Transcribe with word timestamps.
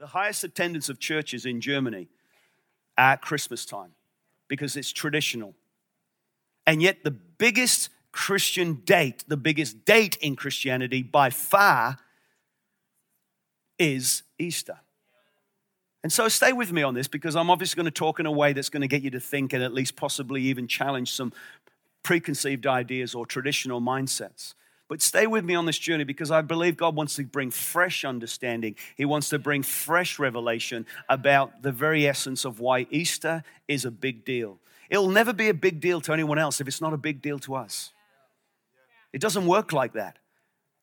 the 0.00 0.06
highest 0.06 0.42
attendance 0.44 0.88
of 0.88 0.98
churches 0.98 1.44
in 1.44 1.60
Germany 1.60 2.08
at 2.96 3.20
Christmas 3.20 3.66
time 3.66 3.92
because 4.48 4.74
it's 4.74 4.90
traditional. 4.90 5.54
And 6.66 6.80
yet, 6.82 7.04
the 7.04 7.10
biggest 7.10 7.90
Christian 8.10 8.80
date, 8.86 9.24
the 9.28 9.36
biggest 9.36 9.84
date 9.84 10.16
in 10.16 10.36
Christianity 10.36 11.02
by 11.02 11.28
far, 11.28 11.98
is 13.78 14.22
Easter. 14.38 14.78
And 16.02 16.10
so 16.10 16.28
stay 16.28 16.54
with 16.54 16.72
me 16.72 16.82
on 16.82 16.94
this 16.94 17.06
because 17.06 17.36
I'm 17.36 17.50
obviously 17.50 17.76
going 17.76 17.84
to 17.84 17.90
talk 17.90 18.18
in 18.20 18.24
a 18.24 18.32
way 18.32 18.54
that's 18.54 18.70
going 18.70 18.80
to 18.80 18.88
get 18.88 19.02
you 19.02 19.10
to 19.10 19.20
think 19.20 19.52
and 19.52 19.62
at 19.62 19.74
least 19.74 19.96
possibly 19.96 20.40
even 20.44 20.66
challenge 20.66 21.12
some 21.12 21.30
preconceived 22.02 22.66
ideas 22.66 23.14
or 23.14 23.26
traditional 23.26 23.82
mindsets. 23.82 24.54
But 24.90 25.02
stay 25.02 25.28
with 25.28 25.44
me 25.44 25.54
on 25.54 25.66
this 25.66 25.78
journey 25.78 26.02
because 26.02 26.32
I 26.32 26.42
believe 26.42 26.76
God 26.76 26.96
wants 26.96 27.14
to 27.14 27.22
bring 27.22 27.52
fresh 27.52 28.04
understanding. 28.04 28.74
He 28.96 29.04
wants 29.04 29.28
to 29.28 29.38
bring 29.38 29.62
fresh 29.62 30.18
revelation 30.18 30.84
about 31.08 31.62
the 31.62 31.70
very 31.70 32.08
essence 32.08 32.44
of 32.44 32.58
why 32.58 32.88
Easter 32.90 33.44
is 33.68 33.84
a 33.84 33.92
big 33.92 34.24
deal. 34.24 34.58
It'll 34.90 35.08
never 35.08 35.32
be 35.32 35.48
a 35.48 35.54
big 35.54 35.80
deal 35.80 36.00
to 36.00 36.12
anyone 36.12 36.40
else 36.40 36.60
if 36.60 36.66
it's 36.66 36.80
not 36.80 36.92
a 36.92 36.96
big 36.96 37.22
deal 37.22 37.38
to 37.38 37.54
us. 37.54 37.92
It 39.12 39.20
doesn't 39.20 39.46
work 39.46 39.72
like 39.72 39.92
that. 39.92 40.18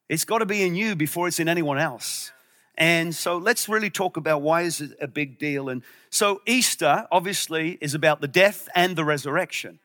It's 0.07 0.23
got 0.23 0.37
to 0.37 0.45
be 0.45 0.63
in 0.63 0.73
you 0.73 0.95
before 0.95 1.27
it's 1.27 1.41
in 1.41 1.49
anyone 1.49 1.77
else. 1.77 2.31
And 2.77 3.13
so 3.13 3.37
let's 3.37 3.67
really 3.67 3.89
talk 3.89 4.15
about 4.15 4.41
why 4.41 4.61
is 4.61 4.79
it 4.79 4.91
a 5.01 5.07
big 5.09 5.37
deal. 5.37 5.67
And 5.67 5.83
so 6.11 6.41
Easter 6.45 7.07
obviously 7.11 7.77
is 7.81 7.93
about 7.93 8.21
the 8.21 8.29
death 8.29 8.69
and 8.73 8.95
the 8.95 9.03
resurrection 9.03 9.79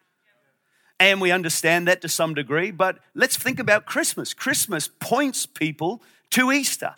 and 1.02 1.20
we 1.20 1.32
understand 1.32 1.88
that 1.88 2.00
to 2.00 2.08
some 2.08 2.32
degree, 2.32 2.70
but 2.70 3.00
let's 3.12 3.36
think 3.36 3.58
about 3.58 3.86
Christmas. 3.86 4.32
Christmas 4.32 4.88
points 5.00 5.46
people 5.46 6.00
to 6.30 6.52
Easter. 6.52 6.94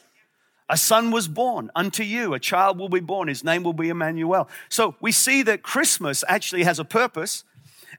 A 0.69 0.77
son 0.77 1.11
was 1.11 1.27
born 1.27 1.71
unto 1.75 2.03
you, 2.03 2.35
a 2.35 2.39
child 2.39 2.79
will 2.79 2.91
be 2.91 3.01
born, 3.01 3.29
his 3.29 3.43
name 3.43 3.63
will 3.63 3.73
be 3.73 3.89
Emmanuel. 3.89 4.47
So 4.69 4.95
we 5.01 5.11
see 5.11 5.43
that 5.45 5.63
Christmas 5.63 6.23
actually 6.29 6.65
has 6.65 6.79
a 6.79 6.85
purpose, 6.85 7.45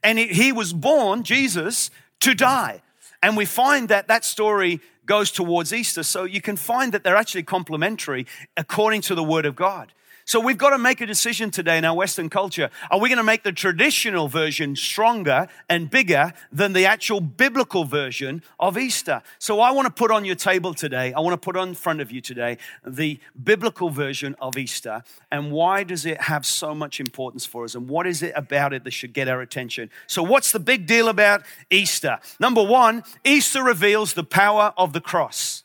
and 0.03 0.19
he 0.19 0.51
was 0.51 0.73
born, 0.73 1.23
Jesus, 1.23 1.89
to 2.19 2.35
die. 2.35 2.83
And 3.23 3.35
we 3.35 3.45
find 3.45 3.89
that 3.89 4.07
that 4.07 4.23
story 4.23 4.81
goes 5.07 5.31
towards 5.31 5.73
Easter. 5.73 6.03
So 6.03 6.23
you 6.23 6.39
can 6.39 6.55
find 6.55 6.91
that 6.91 7.03
they're 7.03 7.15
actually 7.15 7.43
complementary 7.43 8.27
according 8.55 9.01
to 9.01 9.15
the 9.15 9.23
Word 9.23 9.47
of 9.47 9.55
God. 9.55 9.91
So 10.27 10.39
we've 10.39 10.57
got 10.57 10.71
to 10.71 10.79
make 10.79 11.01
a 11.01 11.05
decision 11.05 11.51
today 11.51 11.77
in 11.77 11.85
our 11.85 11.95
Western 11.95 12.31
culture. 12.31 12.71
Are 12.89 12.99
we 12.99 13.09
going 13.09 13.17
to 13.17 13.23
make 13.23 13.43
the 13.43 13.51
traditional 13.51 14.27
version 14.27 14.75
stronger 14.75 15.47
and 15.69 15.87
bigger 15.87 16.33
than 16.51 16.73
the 16.73 16.87
actual 16.87 17.21
biblical 17.21 17.85
version 17.85 18.41
of 18.59 18.75
Easter? 18.75 19.21
So 19.37 19.59
I 19.59 19.69
want 19.69 19.85
to 19.85 19.93
put 19.93 20.09
on 20.09 20.25
your 20.25 20.35
table 20.35 20.73
today, 20.73 21.13
I 21.13 21.19
want 21.19 21.39
to 21.39 21.45
put 21.45 21.55
on 21.55 21.75
front 21.75 22.01
of 22.01 22.11
you 22.11 22.21
today 22.21 22.57
the 22.83 23.19
biblical 23.41 23.91
version 23.91 24.35
of 24.41 24.57
Easter. 24.57 25.03
And 25.31 25.51
why 25.51 25.83
does 25.83 26.07
it 26.07 26.21
have 26.21 26.43
so 26.43 26.73
much 26.73 26.99
importance 26.99 27.45
for 27.45 27.63
us? 27.63 27.75
And 27.75 27.87
what 27.87 28.07
is 28.07 28.23
it 28.23 28.33
about 28.35 28.73
it 28.73 28.83
that 28.83 28.93
should 28.93 29.13
get 29.13 29.27
our 29.27 29.41
attention? 29.41 29.91
So, 30.07 30.23
what's 30.23 30.51
the 30.51 30.59
big 30.59 30.87
deal 30.87 31.07
about 31.07 31.43
Easter? 31.69 32.17
Number 32.39 32.63
one, 32.63 33.03
Easter 33.23 33.61
reveals 33.61 34.13
the 34.13 34.23
power 34.23 34.73
of 34.75 34.91
the 34.91 35.01
cross. 35.01 35.63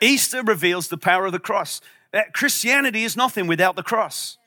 Easter 0.00 0.44
reveals 0.44 0.86
the 0.86 0.96
power 0.96 1.26
of 1.26 1.32
the 1.32 1.40
cross. 1.40 1.80
Uh, 2.12 2.22
Christianity 2.32 3.04
is 3.04 3.16
nothing 3.16 3.46
without 3.46 3.76
the 3.76 3.82
cross. 3.82 4.38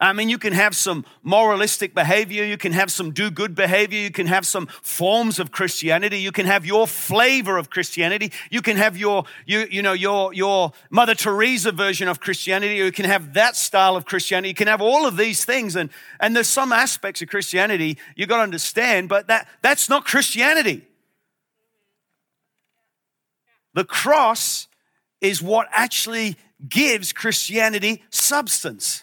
I 0.00 0.12
mean, 0.12 0.28
you 0.28 0.38
can 0.38 0.52
have 0.52 0.76
some 0.76 1.04
moralistic 1.24 1.92
behavior, 1.92 2.44
you 2.44 2.56
can 2.56 2.70
have 2.70 2.92
some 2.92 3.10
do 3.10 3.32
good 3.32 3.56
behavior, 3.56 3.98
you 3.98 4.12
can 4.12 4.28
have 4.28 4.46
some 4.46 4.68
forms 4.80 5.40
of 5.40 5.50
Christianity, 5.50 6.20
you 6.20 6.30
can 6.30 6.46
have 6.46 6.64
your 6.64 6.86
flavor 6.86 7.56
of 7.56 7.68
Christianity, 7.68 8.30
you 8.48 8.62
can 8.62 8.76
have 8.76 8.96
your, 8.96 9.24
you, 9.44 9.66
you 9.68 9.82
know, 9.82 9.94
your, 9.94 10.32
your 10.32 10.70
Mother 10.88 11.16
Teresa 11.16 11.72
version 11.72 12.06
of 12.06 12.20
Christianity, 12.20 12.76
you 12.76 12.92
can 12.92 13.06
have 13.06 13.34
that 13.34 13.56
style 13.56 13.96
of 13.96 14.04
Christianity, 14.04 14.50
you 14.50 14.54
can 14.54 14.68
have 14.68 14.80
all 14.80 15.04
of 15.04 15.16
these 15.16 15.44
things. 15.44 15.74
And, 15.74 15.90
and 16.20 16.36
there's 16.36 16.48
some 16.48 16.72
aspects 16.72 17.20
of 17.20 17.28
Christianity 17.28 17.98
you 18.14 18.26
got 18.26 18.36
to 18.36 18.42
understand, 18.44 19.08
but 19.08 19.26
that, 19.26 19.48
that's 19.62 19.88
not 19.88 20.04
Christianity. 20.04 20.86
The 23.74 23.84
cross 23.84 24.67
is 25.20 25.42
what 25.42 25.68
actually 25.72 26.36
gives 26.68 27.12
Christianity 27.12 28.02
substance. 28.10 29.02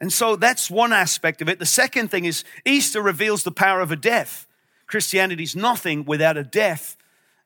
And 0.00 0.12
so 0.12 0.34
that's 0.34 0.70
one 0.70 0.92
aspect 0.92 1.40
of 1.42 1.48
it. 1.48 1.58
The 1.58 1.66
second 1.66 2.10
thing 2.10 2.24
is 2.24 2.44
Easter 2.64 3.00
reveals 3.00 3.44
the 3.44 3.52
power 3.52 3.80
of 3.80 3.92
a 3.92 3.96
death. 3.96 4.46
Christianity 4.86 5.44
is 5.44 5.54
nothing 5.54 6.04
without 6.04 6.36
a 6.36 6.42
death 6.42 6.96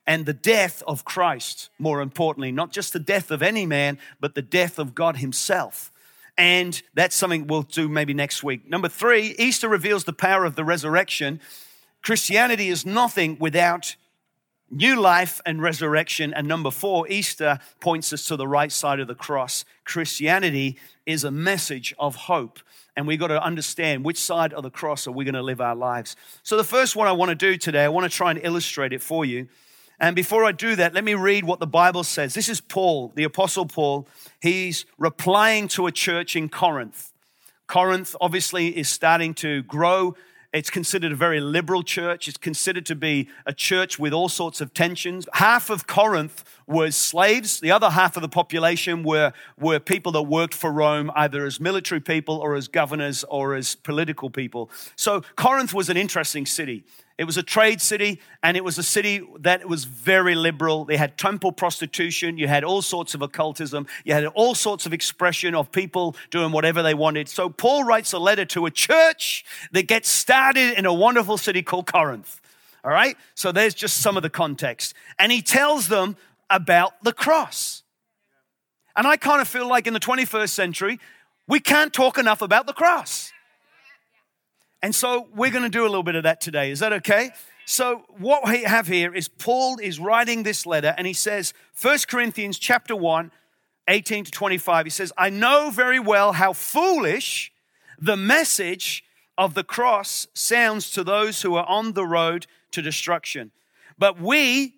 and 0.07 0.25
the 0.25 0.33
death 0.33 0.81
of 0.87 1.05
Christ, 1.05 1.69
more 1.77 2.01
importantly, 2.01 2.51
not 2.51 2.71
just 2.71 2.93
the 2.93 2.99
death 2.99 3.29
of 3.29 3.43
any 3.43 3.65
man, 3.65 3.99
but 4.19 4.35
the 4.35 4.41
death 4.41 4.79
of 4.79 4.95
God 4.95 5.17
Himself. 5.17 5.91
And 6.37 6.81
that's 6.93 7.15
something 7.15 7.45
we'll 7.45 7.63
do 7.63 7.89
maybe 7.89 8.13
next 8.13 8.43
week. 8.43 8.67
Number 8.69 8.87
three, 8.87 9.35
Easter 9.37 9.67
reveals 9.67 10.05
the 10.05 10.13
power 10.13 10.45
of 10.45 10.55
the 10.55 10.63
resurrection. 10.63 11.41
Christianity 12.01 12.69
is 12.69 12.85
nothing 12.85 13.37
without 13.39 13.95
New 14.69 14.99
life 14.99 15.39
and 15.45 15.61
resurrection. 15.61 16.33
And 16.33 16.47
number 16.47 16.71
four, 16.71 17.07
Easter 17.07 17.59
points 17.79 18.11
us 18.11 18.27
to 18.27 18.35
the 18.35 18.47
right 18.47 18.71
side 18.71 18.99
of 18.99 19.07
the 19.07 19.15
cross. 19.15 19.63
Christianity 19.85 20.77
is 21.05 21.23
a 21.23 21.31
message 21.31 21.93
of 21.97 22.15
hope. 22.15 22.59
And 22.95 23.07
we've 23.07 23.19
got 23.19 23.27
to 23.27 23.41
understand 23.41 24.03
which 24.03 24.17
side 24.17 24.53
of 24.53 24.63
the 24.63 24.69
cross 24.69 25.07
are 25.07 25.11
we 25.11 25.23
going 25.23 25.35
to 25.35 25.41
live 25.41 25.61
our 25.61 25.75
lives. 25.75 26.15
So, 26.43 26.57
the 26.57 26.63
first 26.63 26.95
one 26.95 27.07
I 27.07 27.11
want 27.11 27.29
to 27.29 27.35
do 27.35 27.55
today, 27.55 27.85
I 27.85 27.89
want 27.89 28.11
to 28.11 28.15
try 28.15 28.31
and 28.31 28.39
illustrate 28.43 28.91
it 28.91 29.01
for 29.01 29.23
you. 29.23 29.47
And 29.99 30.15
before 30.15 30.43
I 30.43 30.51
do 30.51 30.75
that, 30.75 30.93
let 30.93 31.03
me 31.03 31.13
read 31.15 31.43
what 31.43 31.59
the 31.59 31.67
Bible 31.67 32.03
says. 32.03 32.33
This 32.33 32.49
is 32.49 32.61
Paul, 32.61 33.13
the 33.15 33.23
Apostle 33.23 33.65
Paul. 33.65 34.07
He's 34.39 34.85
replying 34.97 35.67
to 35.69 35.87
a 35.87 35.91
church 35.91 36.35
in 36.35 36.49
Corinth. 36.49 37.13
Corinth 37.67 38.15
obviously 38.21 38.77
is 38.77 38.89
starting 38.89 39.33
to 39.35 39.63
grow 39.63 40.15
it's 40.57 40.71
considered 40.71 41.11
a 41.11 41.15
very 41.15 41.39
liberal 41.39 41.83
church. 41.83 42.27
It's 42.27 42.37
considered 42.37 42.85
to 42.87 42.95
be 42.95 43.29
a 43.45 43.53
church 43.53 43.99
with 43.99 44.11
all 44.11 44.27
sorts 44.27 44.59
of 44.59 44.73
tensions. 44.73 45.27
Half 45.33 45.69
of 45.69 45.85
Corinth 45.85 46.43
was 46.65 46.95
slaves. 46.95 47.59
The 47.59 47.71
other 47.71 47.91
half 47.91 48.17
of 48.17 48.23
the 48.23 48.29
population 48.29 49.03
were, 49.03 49.33
were 49.59 49.79
people 49.79 50.11
that 50.13 50.23
worked 50.23 50.55
for 50.55 50.71
Rome, 50.71 51.11
either 51.15 51.45
as 51.45 51.59
military 51.59 52.01
people 52.01 52.37
or 52.37 52.55
as 52.55 52.67
governors 52.67 53.23
or 53.25 53.53
as 53.53 53.75
political 53.75 54.31
people. 54.31 54.71
So 54.95 55.21
Corinth 55.35 55.75
was 55.75 55.89
an 55.89 55.97
interesting 55.97 56.47
city. 56.47 56.83
It 57.17 57.23
was 57.23 57.37
a 57.37 57.43
trade 57.43 57.81
city, 57.81 58.21
and 58.43 58.55
it 58.55 58.63
was 58.63 58.77
a 58.77 58.83
city 58.83 59.27
that 59.39 59.67
was 59.67 59.85
very 59.85 60.35
liberal. 60.35 60.85
They 60.85 60.97
had 60.97 61.17
temple 61.17 61.51
prostitution, 61.51 62.37
you 62.37 62.47
had 62.47 62.63
all 62.63 62.83
sorts 62.83 63.15
of 63.15 63.23
occultism, 63.23 63.87
you 64.05 64.13
had 64.13 64.25
all 64.27 64.53
sorts 64.53 64.85
of 64.85 64.93
expression 64.93 65.55
of 65.55 65.71
people 65.71 66.15
doing 66.29 66.51
whatever 66.51 66.83
they 66.83 66.93
wanted. 66.93 67.27
So 67.27 67.49
Paul 67.49 67.83
writes 67.83 68.13
a 68.13 68.19
letter 68.19 68.45
to 68.45 68.67
a 68.67 68.71
church 68.71 69.45
that 69.71 69.87
gets 69.87 70.09
started 70.09 70.77
in 70.77 70.85
a 70.85 70.93
wonderful 70.93 71.37
city 71.37 71.63
called 71.63 71.87
Corinth. 71.87 72.39
All 72.83 72.91
right? 72.91 73.17
So 73.33 73.51
there's 73.51 73.73
just 73.73 73.97
some 73.97 74.15
of 74.15 74.23
the 74.23 74.29
context. 74.29 74.93
And 75.17 75.31
he 75.31 75.41
tells 75.41 75.87
them 75.87 76.17
about 76.51 77.03
the 77.03 77.13
cross. 77.13 77.81
And 78.95 79.07
I 79.07 79.17
kind 79.17 79.41
of 79.41 79.47
feel 79.47 79.67
like 79.67 79.87
in 79.87 79.93
the 79.93 79.99
21st 79.99 80.49
century, 80.49 80.99
we 81.47 81.59
can't 81.59 81.93
talk 81.93 82.17
enough 82.17 82.41
about 82.41 82.67
the 82.67 82.73
cross. 82.73 83.31
And 84.81 84.93
so 84.93 85.27
we're 85.35 85.51
going 85.51 85.63
to 85.63 85.69
do 85.69 85.83
a 85.83 85.89
little 85.89 86.03
bit 86.03 86.15
of 86.15 86.23
that 86.23 86.39
today. 86.39 86.71
Is 86.71 86.79
that 86.79 86.93
okay? 86.93 87.31
So 87.65 88.05
what 88.17 88.47
we 88.47 88.63
have 88.63 88.87
here 88.87 89.13
is 89.13 89.27
Paul 89.27 89.77
is 89.79 89.99
writing 89.99 90.43
this 90.43 90.65
letter 90.65 90.93
and 90.97 91.05
he 91.05 91.13
says, 91.13 91.53
1 91.81 91.99
Corinthians 92.07 92.57
chapter 92.57 92.95
1, 92.95 93.31
18 93.89 94.25
to 94.25 94.31
25, 94.31 94.85
he 94.85 94.89
says, 94.89 95.11
I 95.17 95.29
know 95.29 95.69
very 95.69 95.99
well 95.99 96.33
how 96.33 96.53
foolish 96.53 97.51
the 97.99 98.15
message 98.15 99.03
of 99.37 99.53
the 99.53 99.63
cross 99.63 100.27
sounds 100.33 100.91
to 100.91 101.03
those 101.03 101.41
who 101.41 101.55
are 101.55 101.65
on 101.67 101.93
the 101.93 102.05
road 102.05 102.47
to 102.71 102.81
destruction. 102.81 103.51
But 103.97 104.19
we 104.21 104.75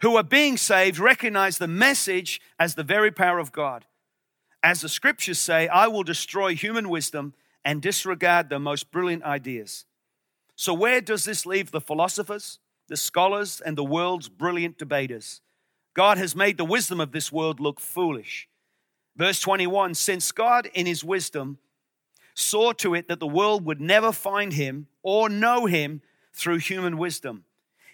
who 0.00 0.16
are 0.16 0.22
being 0.22 0.56
saved 0.56 0.98
recognize 0.98 1.58
the 1.58 1.68
message 1.68 2.40
as 2.58 2.74
the 2.74 2.82
very 2.82 3.10
power 3.10 3.38
of 3.38 3.52
God. 3.52 3.84
As 4.62 4.80
the 4.80 4.88
scriptures 4.88 5.38
say, 5.38 5.68
I 5.68 5.86
will 5.88 6.02
destroy 6.02 6.54
human 6.54 6.88
wisdom 6.88 7.34
and 7.68 7.82
disregard 7.82 8.48
the 8.48 8.58
most 8.58 8.90
brilliant 8.90 9.22
ideas. 9.24 9.84
So, 10.56 10.72
where 10.72 11.02
does 11.02 11.26
this 11.26 11.44
leave 11.44 11.70
the 11.70 11.82
philosophers, 11.82 12.60
the 12.88 12.96
scholars, 12.96 13.60
and 13.60 13.76
the 13.76 13.84
world's 13.84 14.30
brilliant 14.30 14.78
debaters? 14.78 15.42
God 15.92 16.16
has 16.16 16.34
made 16.34 16.56
the 16.56 16.64
wisdom 16.64 16.98
of 16.98 17.12
this 17.12 17.30
world 17.30 17.60
look 17.60 17.78
foolish. 17.78 18.48
Verse 19.16 19.38
21 19.40 19.94
Since 19.94 20.32
God, 20.32 20.70
in 20.72 20.86
his 20.86 21.04
wisdom, 21.04 21.58
saw 22.34 22.72
to 22.72 22.94
it 22.94 23.06
that 23.08 23.20
the 23.20 23.26
world 23.26 23.66
would 23.66 23.82
never 23.82 24.12
find 24.12 24.54
him 24.54 24.86
or 25.02 25.28
know 25.28 25.66
him 25.66 26.00
through 26.32 26.60
human 26.60 26.96
wisdom, 26.96 27.44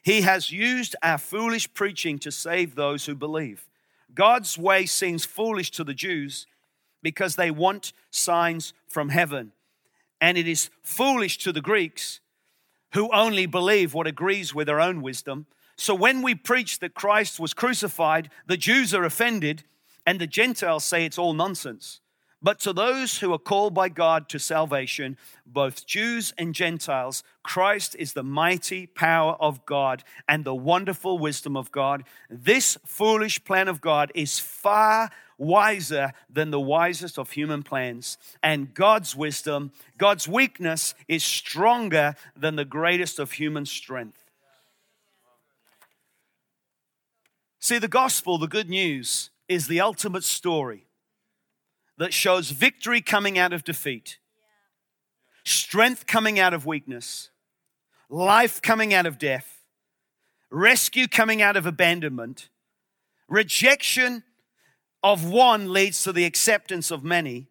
he 0.04 0.20
has 0.20 0.52
used 0.52 0.94
our 1.02 1.18
foolish 1.18 1.74
preaching 1.74 2.20
to 2.20 2.30
save 2.30 2.76
those 2.76 3.06
who 3.06 3.16
believe. 3.16 3.68
God's 4.14 4.56
way 4.56 4.86
seems 4.86 5.24
foolish 5.24 5.72
to 5.72 5.82
the 5.82 5.94
Jews 5.94 6.46
because 7.02 7.34
they 7.34 7.50
want 7.50 7.92
signs 8.12 8.72
from 8.86 9.08
heaven 9.08 9.50
and 10.24 10.38
it 10.38 10.48
is 10.48 10.70
foolish 10.82 11.36
to 11.36 11.52
the 11.52 11.60
Greeks 11.60 12.20
who 12.94 13.12
only 13.12 13.44
believe 13.44 13.92
what 13.92 14.06
agrees 14.06 14.54
with 14.54 14.66
their 14.66 14.80
own 14.80 15.02
wisdom. 15.02 15.44
So 15.76 15.94
when 15.94 16.22
we 16.22 16.34
preach 16.34 16.78
that 16.78 16.94
Christ 16.94 17.38
was 17.38 17.52
crucified, 17.52 18.30
the 18.46 18.56
Jews 18.56 18.94
are 18.94 19.04
offended, 19.04 19.64
and 20.06 20.18
the 20.18 20.26
Gentiles 20.26 20.82
say 20.82 21.04
it's 21.04 21.18
all 21.18 21.34
nonsense. 21.34 22.00
But 22.40 22.58
to 22.60 22.72
those 22.72 23.18
who 23.18 23.34
are 23.34 23.38
called 23.38 23.74
by 23.74 23.90
God 23.90 24.30
to 24.30 24.38
salvation, 24.38 25.18
both 25.44 25.84
Jews 25.84 26.32
and 26.38 26.54
Gentiles, 26.54 27.22
Christ 27.42 27.94
is 27.98 28.14
the 28.14 28.22
mighty 28.22 28.86
power 28.86 29.36
of 29.38 29.66
God 29.66 30.04
and 30.26 30.42
the 30.42 30.54
wonderful 30.54 31.18
wisdom 31.18 31.54
of 31.54 31.70
God. 31.70 32.02
This 32.30 32.78
foolish 32.86 33.44
plan 33.44 33.68
of 33.68 33.82
God 33.82 34.10
is 34.14 34.38
far 34.38 35.10
wiser 35.38 36.12
than 36.30 36.50
the 36.50 36.60
wisest 36.60 37.18
of 37.18 37.30
human 37.30 37.62
plans. 37.62 38.18
And 38.42 38.74
God's 38.74 39.16
wisdom, 39.16 39.72
God's 39.98 40.28
weakness, 40.28 40.94
is 41.08 41.24
stronger 41.24 42.14
than 42.36 42.56
the 42.56 42.64
greatest 42.64 43.18
of 43.18 43.32
human 43.32 43.66
strength. 43.66 44.18
See, 47.60 47.78
the 47.78 47.88
gospel, 47.88 48.36
the 48.36 48.46
good 48.46 48.68
news, 48.68 49.30
is 49.48 49.68
the 49.68 49.80
ultimate 49.80 50.24
story 50.24 50.86
that 51.96 52.12
shows 52.12 52.50
victory 52.50 53.00
coming 53.00 53.38
out 53.38 53.52
of 53.52 53.64
defeat, 53.64 54.18
strength 55.44 56.06
coming 56.06 56.38
out 56.38 56.52
of 56.52 56.66
weakness, 56.66 57.30
life 58.08 58.60
coming 58.60 58.92
out 58.92 59.06
of 59.06 59.18
death, 59.18 59.62
rescue 60.50 61.06
coming 61.06 61.40
out 61.40 61.56
of 61.56 61.66
abandonment, 61.66 62.48
rejection 63.28 64.22
of 65.04 65.22
one 65.22 65.70
leads 65.70 66.02
to 66.02 66.14
the 66.14 66.24
acceptance 66.24 66.90
of 66.90 67.04
many. 67.04 67.46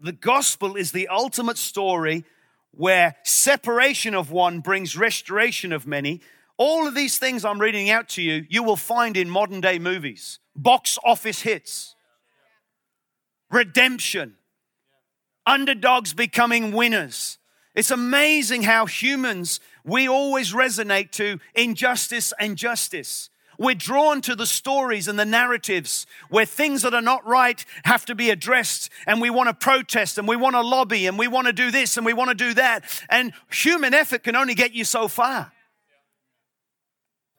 The 0.00 0.12
gospel 0.12 0.74
is 0.74 0.90
the 0.90 1.06
ultimate 1.06 1.58
story 1.58 2.24
where 2.72 3.14
separation 3.22 4.16
of 4.16 4.32
one 4.32 4.58
brings 4.58 4.96
restoration 4.96 5.72
of 5.72 5.86
many. 5.86 6.20
All 6.56 6.88
of 6.88 6.96
these 6.96 7.18
things 7.18 7.44
I'm 7.44 7.60
reading 7.60 7.88
out 7.88 8.08
to 8.10 8.22
you, 8.22 8.44
you 8.50 8.64
will 8.64 8.76
find 8.76 9.16
in 9.16 9.30
modern 9.30 9.60
day 9.60 9.78
movies, 9.78 10.40
box 10.56 10.98
office 11.04 11.40
hits 11.42 11.94
redemption, 13.48 14.34
underdogs 15.46 16.14
becoming 16.14 16.72
winners. 16.72 17.38
It's 17.76 17.92
amazing 17.92 18.64
how 18.64 18.86
humans, 18.86 19.60
we 19.84 20.08
always 20.08 20.52
resonate 20.52 21.12
to 21.12 21.38
injustice 21.54 22.32
and 22.40 22.56
justice. 22.56 23.30
We're 23.58 23.74
drawn 23.74 24.20
to 24.22 24.34
the 24.34 24.46
stories 24.46 25.08
and 25.08 25.18
the 25.18 25.24
narratives 25.24 26.06
where 26.28 26.44
things 26.44 26.82
that 26.82 26.94
are 26.94 27.02
not 27.02 27.26
right 27.26 27.64
have 27.84 28.04
to 28.06 28.14
be 28.14 28.30
addressed, 28.30 28.90
and 29.06 29.20
we 29.20 29.30
want 29.30 29.48
to 29.48 29.54
protest, 29.54 30.18
and 30.18 30.28
we 30.28 30.36
want 30.36 30.54
to 30.54 30.60
lobby, 30.60 31.06
and 31.06 31.18
we 31.18 31.28
want 31.28 31.46
to 31.46 31.52
do 31.52 31.70
this, 31.70 31.96
and 31.96 32.04
we 32.04 32.12
want 32.12 32.30
to 32.30 32.34
do 32.34 32.54
that. 32.54 32.84
And 33.08 33.32
human 33.50 33.94
effort 33.94 34.22
can 34.22 34.36
only 34.36 34.54
get 34.54 34.72
you 34.72 34.84
so 34.84 35.08
far. 35.08 35.52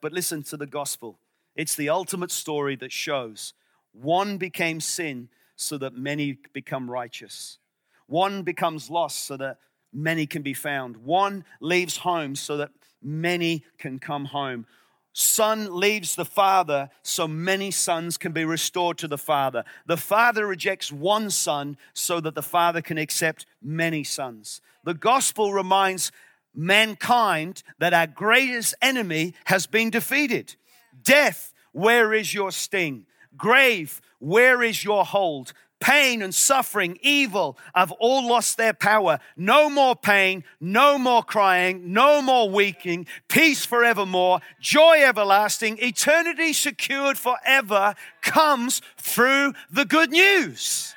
But 0.00 0.12
listen 0.12 0.42
to 0.44 0.56
the 0.56 0.66
gospel 0.66 1.18
it's 1.58 1.74
the 1.74 1.88
ultimate 1.88 2.30
story 2.30 2.76
that 2.76 2.92
shows 2.92 3.52
one 3.92 4.38
became 4.38 4.80
sin 4.80 5.28
so 5.56 5.76
that 5.78 5.92
many 5.92 6.38
become 6.52 6.88
righteous. 6.88 7.58
One 8.06 8.42
becomes 8.42 8.90
lost 8.90 9.26
so 9.26 9.36
that 9.38 9.58
many 9.92 10.24
can 10.26 10.42
be 10.42 10.54
found. 10.54 10.98
One 10.98 11.44
leaves 11.60 11.98
home 11.98 12.36
so 12.36 12.58
that 12.58 12.70
many 13.02 13.64
can 13.76 13.98
come 13.98 14.26
home. 14.26 14.66
Son 15.12 15.78
leaves 15.78 16.14
the 16.14 16.24
father 16.24 16.90
so 17.02 17.26
many 17.26 17.70
sons 17.70 18.16
can 18.16 18.32
be 18.32 18.44
restored 18.44 18.98
to 18.98 19.08
the 19.08 19.18
father. 19.18 19.64
The 19.86 19.96
father 19.96 20.46
rejects 20.46 20.92
one 20.92 21.30
son 21.30 21.76
so 21.92 22.20
that 22.20 22.34
the 22.34 22.42
father 22.42 22.80
can 22.80 22.98
accept 22.98 23.46
many 23.62 24.04
sons. 24.04 24.60
The 24.84 24.94
gospel 24.94 25.52
reminds 25.52 26.12
mankind 26.54 27.62
that 27.78 27.94
our 27.94 28.06
greatest 28.06 28.74
enemy 28.80 29.34
has 29.46 29.66
been 29.66 29.90
defeated. 29.90 30.56
Death, 31.02 31.52
where 31.72 32.12
is 32.12 32.32
your 32.32 32.50
sting? 32.50 33.06
Grave, 33.36 34.00
where 34.18 34.62
is 34.62 34.84
your 34.84 35.04
hold? 35.04 35.52
Pain 35.80 36.22
and 36.22 36.34
suffering, 36.34 36.98
evil 37.02 37.56
have 37.72 37.92
all 37.92 38.26
lost 38.26 38.56
their 38.56 38.72
power. 38.72 39.20
No 39.36 39.70
more 39.70 39.94
pain, 39.94 40.42
no 40.60 40.98
more 40.98 41.22
crying, 41.22 41.92
no 41.92 42.20
more 42.20 42.50
weeping, 42.50 43.06
peace 43.28 43.64
forevermore, 43.64 44.40
joy 44.60 45.02
everlasting, 45.02 45.78
eternity 45.80 46.52
secured 46.52 47.16
forever 47.16 47.94
comes 48.22 48.82
through 48.96 49.54
the 49.70 49.84
good 49.84 50.10
news. 50.10 50.94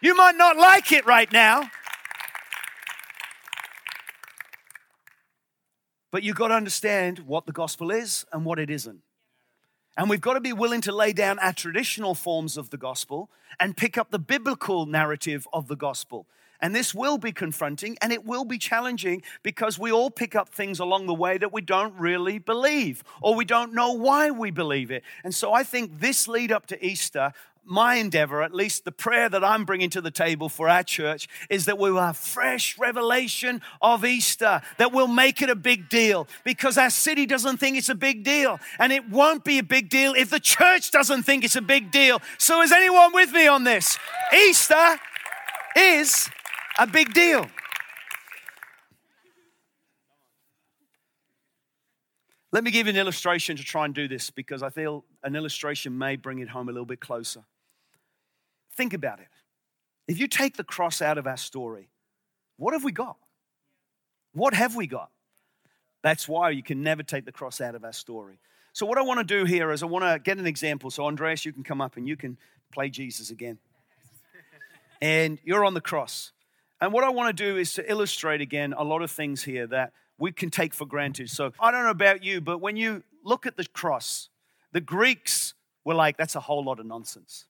You 0.00 0.16
might 0.16 0.36
not 0.36 0.56
like 0.56 0.90
it 0.90 1.04
right 1.04 1.30
now, 1.30 1.70
but 6.10 6.22
you've 6.22 6.36
got 6.36 6.48
to 6.48 6.54
understand 6.54 7.18
what 7.20 7.44
the 7.44 7.52
gospel 7.52 7.90
is 7.90 8.24
and 8.32 8.44
what 8.44 8.58
it 8.58 8.70
isn't. 8.70 9.02
And 9.98 10.08
we've 10.08 10.20
got 10.20 10.34
to 10.34 10.40
be 10.40 10.52
willing 10.52 10.80
to 10.82 10.92
lay 10.92 11.12
down 11.12 11.40
our 11.40 11.52
traditional 11.52 12.14
forms 12.14 12.56
of 12.56 12.70
the 12.70 12.76
gospel 12.76 13.28
and 13.58 13.76
pick 13.76 13.98
up 13.98 14.12
the 14.12 14.18
biblical 14.20 14.86
narrative 14.86 15.48
of 15.52 15.66
the 15.66 15.74
gospel. 15.74 16.26
And 16.60 16.74
this 16.74 16.94
will 16.94 17.18
be 17.18 17.32
confronting 17.32 17.98
and 18.00 18.12
it 18.12 18.24
will 18.24 18.44
be 18.44 18.58
challenging 18.58 19.22
because 19.42 19.76
we 19.76 19.90
all 19.90 20.10
pick 20.10 20.36
up 20.36 20.50
things 20.50 20.78
along 20.78 21.06
the 21.06 21.14
way 21.14 21.36
that 21.38 21.52
we 21.52 21.62
don't 21.62 21.94
really 21.96 22.38
believe 22.38 23.02
or 23.20 23.34
we 23.34 23.44
don't 23.44 23.74
know 23.74 23.92
why 23.92 24.30
we 24.30 24.52
believe 24.52 24.92
it. 24.92 25.02
And 25.24 25.34
so 25.34 25.52
I 25.52 25.64
think 25.64 25.98
this 25.98 26.28
lead 26.28 26.52
up 26.52 26.66
to 26.66 26.84
Easter, 26.84 27.32
my 27.68 27.96
endeavor, 27.96 28.42
at 28.42 28.54
least 28.54 28.84
the 28.84 28.92
prayer 28.92 29.28
that 29.28 29.44
I'm 29.44 29.64
bringing 29.64 29.90
to 29.90 30.00
the 30.00 30.10
table 30.10 30.48
for 30.48 30.68
our 30.68 30.82
church, 30.82 31.28
is 31.50 31.66
that 31.66 31.78
we 31.78 31.90
will 31.90 32.00
have 32.00 32.16
fresh 32.16 32.78
revelation 32.78 33.60
of 33.80 34.04
Easter, 34.04 34.62
that 34.78 34.92
we'll 34.92 35.08
make 35.08 35.42
it 35.42 35.50
a 35.50 35.54
big 35.54 35.88
deal 35.88 36.26
because 36.44 36.78
our 36.78 36.90
city 36.90 37.26
doesn't 37.26 37.58
think 37.58 37.76
it's 37.76 37.88
a 37.88 37.94
big 37.94 38.24
deal. 38.24 38.58
And 38.78 38.92
it 38.92 39.08
won't 39.08 39.44
be 39.44 39.58
a 39.58 39.62
big 39.62 39.88
deal 39.88 40.14
if 40.14 40.30
the 40.30 40.40
church 40.40 40.90
doesn't 40.90 41.24
think 41.24 41.44
it's 41.44 41.56
a 41.56 41.62
big 41.62 41.90
deal. 41.90 42.20
So, 42.38 42.62
is 42.62 42.72
anyone 42.72 43.12
with 43.12 43.32
me 43.32 43.46
on 43.46 43.64
this? 43.64 43.98
Easter 44.32 44.98
is 45.76 46.28
a 46.78 46.86
big 46.86 47.12
deal. 47.12 47.46
Let 52.50 52.64
me 52.64 52.70
give 52.70 52.86
you 52.86 52.92
an 52.92 52.98
illustration 52.98 53.56
to 53.58 53.62
try 53.62 53.84
and 53.84 53.94
do 53.94 54.08
this 54.08 54.30
because 54.30 54.62
I 54.62 54.70
feel 54.70 55.04
an 55.22 55.36
illustration 55.36 55.98
may 55.98 56.16
bring 56.16 56.38
it 56.38 56.48
home 56.48 56.68
a 56.68 56.72
little 56.72 56.86
bit 56.86 56.98
closer. 56.98 57.44
Think 58.78 58.94
about 58.94 59.18
it. 59.18 59.26
If 60.06 60.20
you 60.20 60.28
take 60.28 60.56
the 60.56 60.62
cross 60.62 61.02
out 61.02 61.18
of 61.18 61.26
our 61.26 61.36
story, 61.36 61.88
what 62.58 62.74
have 62.74 62.84
we 62.84 62.92
got? 62.92 63.16
What 64.32 64.54
have 64.54 64.76
we 64.76 64.86
got? 64.86 65.10
That's 66.02 66.28
why 66.28 66.50
you 66.50 66.62
can 66.62 66.84
never 66.84 67.02
take 67.02 67.24
the 67.24 67.32
cross 67.32 67.60
out 67.60 67.74
of 67.74 67.82
our 67.82 67.92
story. 67.92 68.38
So, 68.72 68.86
what 68.86 68.96
I 68.96 69.02
want 69.02 69.18
to 69.18 69.24
do 69.24 69.44
here 69.44 69.72
is 69.72 69.82
I 69.82 69.86
want 69.86 70.04
to 70.04 70.20
get 70.20 70.38
an 70.38 70.46
example. 70.46 70.92
So, 70.92 71.06
Andreas, 71.06 71.44
you 71.44 71.52
can 71.52 71.64
come 71.64 71.80
up 71.80 71.96
and 71.96 72.06
you 72.06 72.16
can 72.16 72.38
play 72.72 72.88
Jesus 72.88 73.30
again. 73.30 73.58
and 75.02 75.40
you're 75.42 75.64
on 75.64 75.74
the 75.74 75.80
cross. 75.80 76.30
And 76.80 76.92
what 76.92 77.02
I 77.02 77.08
want 77.08 77.36
to 77.36 77.44
do 77.44 77.56
is 77.56 77.72
to 77.74 77.90
illustrate 77.90 78.40
again 78.40 78.74
a 78.78 78.84
lot 78.84 79.02
of 79.02 79.10
things 79.10 79.42
here 79.42 79.66
that 79.66 79.92
we 80.18 80.30
can 80.30 80.50
take 80.50 80.72
for 80.72 80.86
granted. 80.86 81.30
So, 81.30 81.52
I 81.58 81.72
don't 81.72 81.82
know 81.82 81.90
about 81.90 82.22
you, 82.22 82.40
but 82.40 82.60
when 82.60 82.76
you 82.76 83.02
look 83.24 83.44
at 83.44 83.56
the 83.56 83.66
cross, 83.66 84.28
the 84.70 84.80
Greeks 84.80 85.54
were 85.84 85.94
like, 85.94 86.16
that's 86.16 86.36
a 86.36 86.40
whole 86.40 86.64
lot 86.64 86.78
of 86.78 86.86
nonsense. 86.86 87.46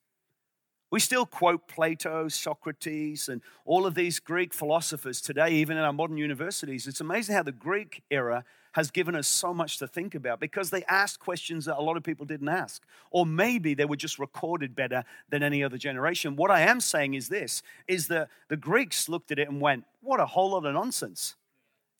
We 0.90 1.00
still 1.00 1.26
quote 1.26 1.68
Plato, 1.68 2.28
Socrates, 2.28 3.28
and 3.28 3.42
all 3.66 3.84
of 3.84 3.94
these 3.94 4.20
Greek 4.20 4.54
philosophers 4.54 5.20
today, 5.20 5.50
even 5.50 5.76
in 5.76 5.82
our 5.82 5.92
modern 5.92 6.16
universities. 6.16 6.86
It's 6.86 7.00
amazing 7.00 7.34
how 7.34 7.42
the 7.42 7.52
Greek 7.52 8.02
era 8.10 8.44
has 8.72 8.90
given 8.90 9.14
us 9.14 9.26
so 9.26 9.52
much 9.52 9.78
to 9.78 9.86
think 9.86 10.14
about 10.14 10.40
because 10.40 10.70
they 10.70 10.84
asked 10.84 11.20
questions 11.20 11.64
that 11.64 11.78
a 11.78 11.82
lot 11.82 11.96
of 11.96 12.02
people 12.02 12.24
didn't 12.24 12.48
ask. 12.48 12.82
Or 13.10 13.26
maybe 13.26 13.74
they 13.74 13.84
were 13.84 13.96
just 13.96 14.18
recorded 14.18 14.74
better 14.74 15.04
than 15.28 15.42
any 15.42 15.62
other 15.62 15.76
generation. 15.76 16.36
What 16.36 16.50
I 16.50 16.60
am 16.60 16.80
saying 16.80 17.14
is 17.14 17.28
this 17.28 17.62
is 17.86 18.08
that 18.08 18.28
the 18.48 18.56
Greeks 18.56 19.08
looked 19.08 19.30
at 19.30 19.38
it 19.38 19.48
and 19.48 19.60
went, 19.60 19.84
What 20.00 20.20
a 20.20 20.26
whole 20.26 20.52
lot 20.52 20.64
of 20.64 20.72
nonsense. 20.72 21.34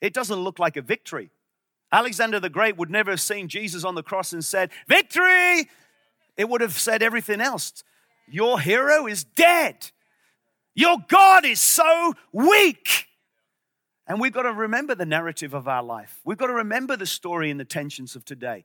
It 0.00 0.14
doesn't 0.14 0.38
look 0.38 0.58
like 0.58 0.76
a 0.76 0.82
victory. 0.82 1.30
Alexander 1.90 2.38
the 2.38 2.50
Great 2.50 2.76
would 2.76 2.90
never 2.90 3.10
have 3.10 3.20
seen 3.20 3.48
Jesus 3.48 3.84
on 3.84 3.94
the 3.94 4.02
cross 4.02 4.32
and 4.32 4.44
said, 4.44 4.70
Victory! 4.86 5.68
It 6.36 6.48
would 6.48 6.60
have 6.60 6.78
said 6.78 7.02
everything 7.02 7.40
else. 7.40 7.82
Your 8.30 8.60
hero 8.60 9.06
is 9.06 9.24
dead. 9.24 9.90
Your 10.74 10.98
God 11.08 11.44
is 11.44 11.60
so 11.60 12.14
weak. 12.32 13.06
And 14.06 14.20
we've 14.20 14.32
got 14.32 14.42
to 14.42 14.52
remember 14.52 14.94
the 14.94 15.04
narrative 15.04 15.52
of 15.52 15.68
our 15.68 15.82
life. 15.82 16.20
We've 16.24 16.38
got 16.38 16.46
to 16.46 16.54
remember 16.54 16.96
the 16.96 17.06
story 17.06 17.50
and 17.50 17.60
the 17.60 17.64
tensions 17.64 18.16
of 18.16 18.24
today. 18.24 18.64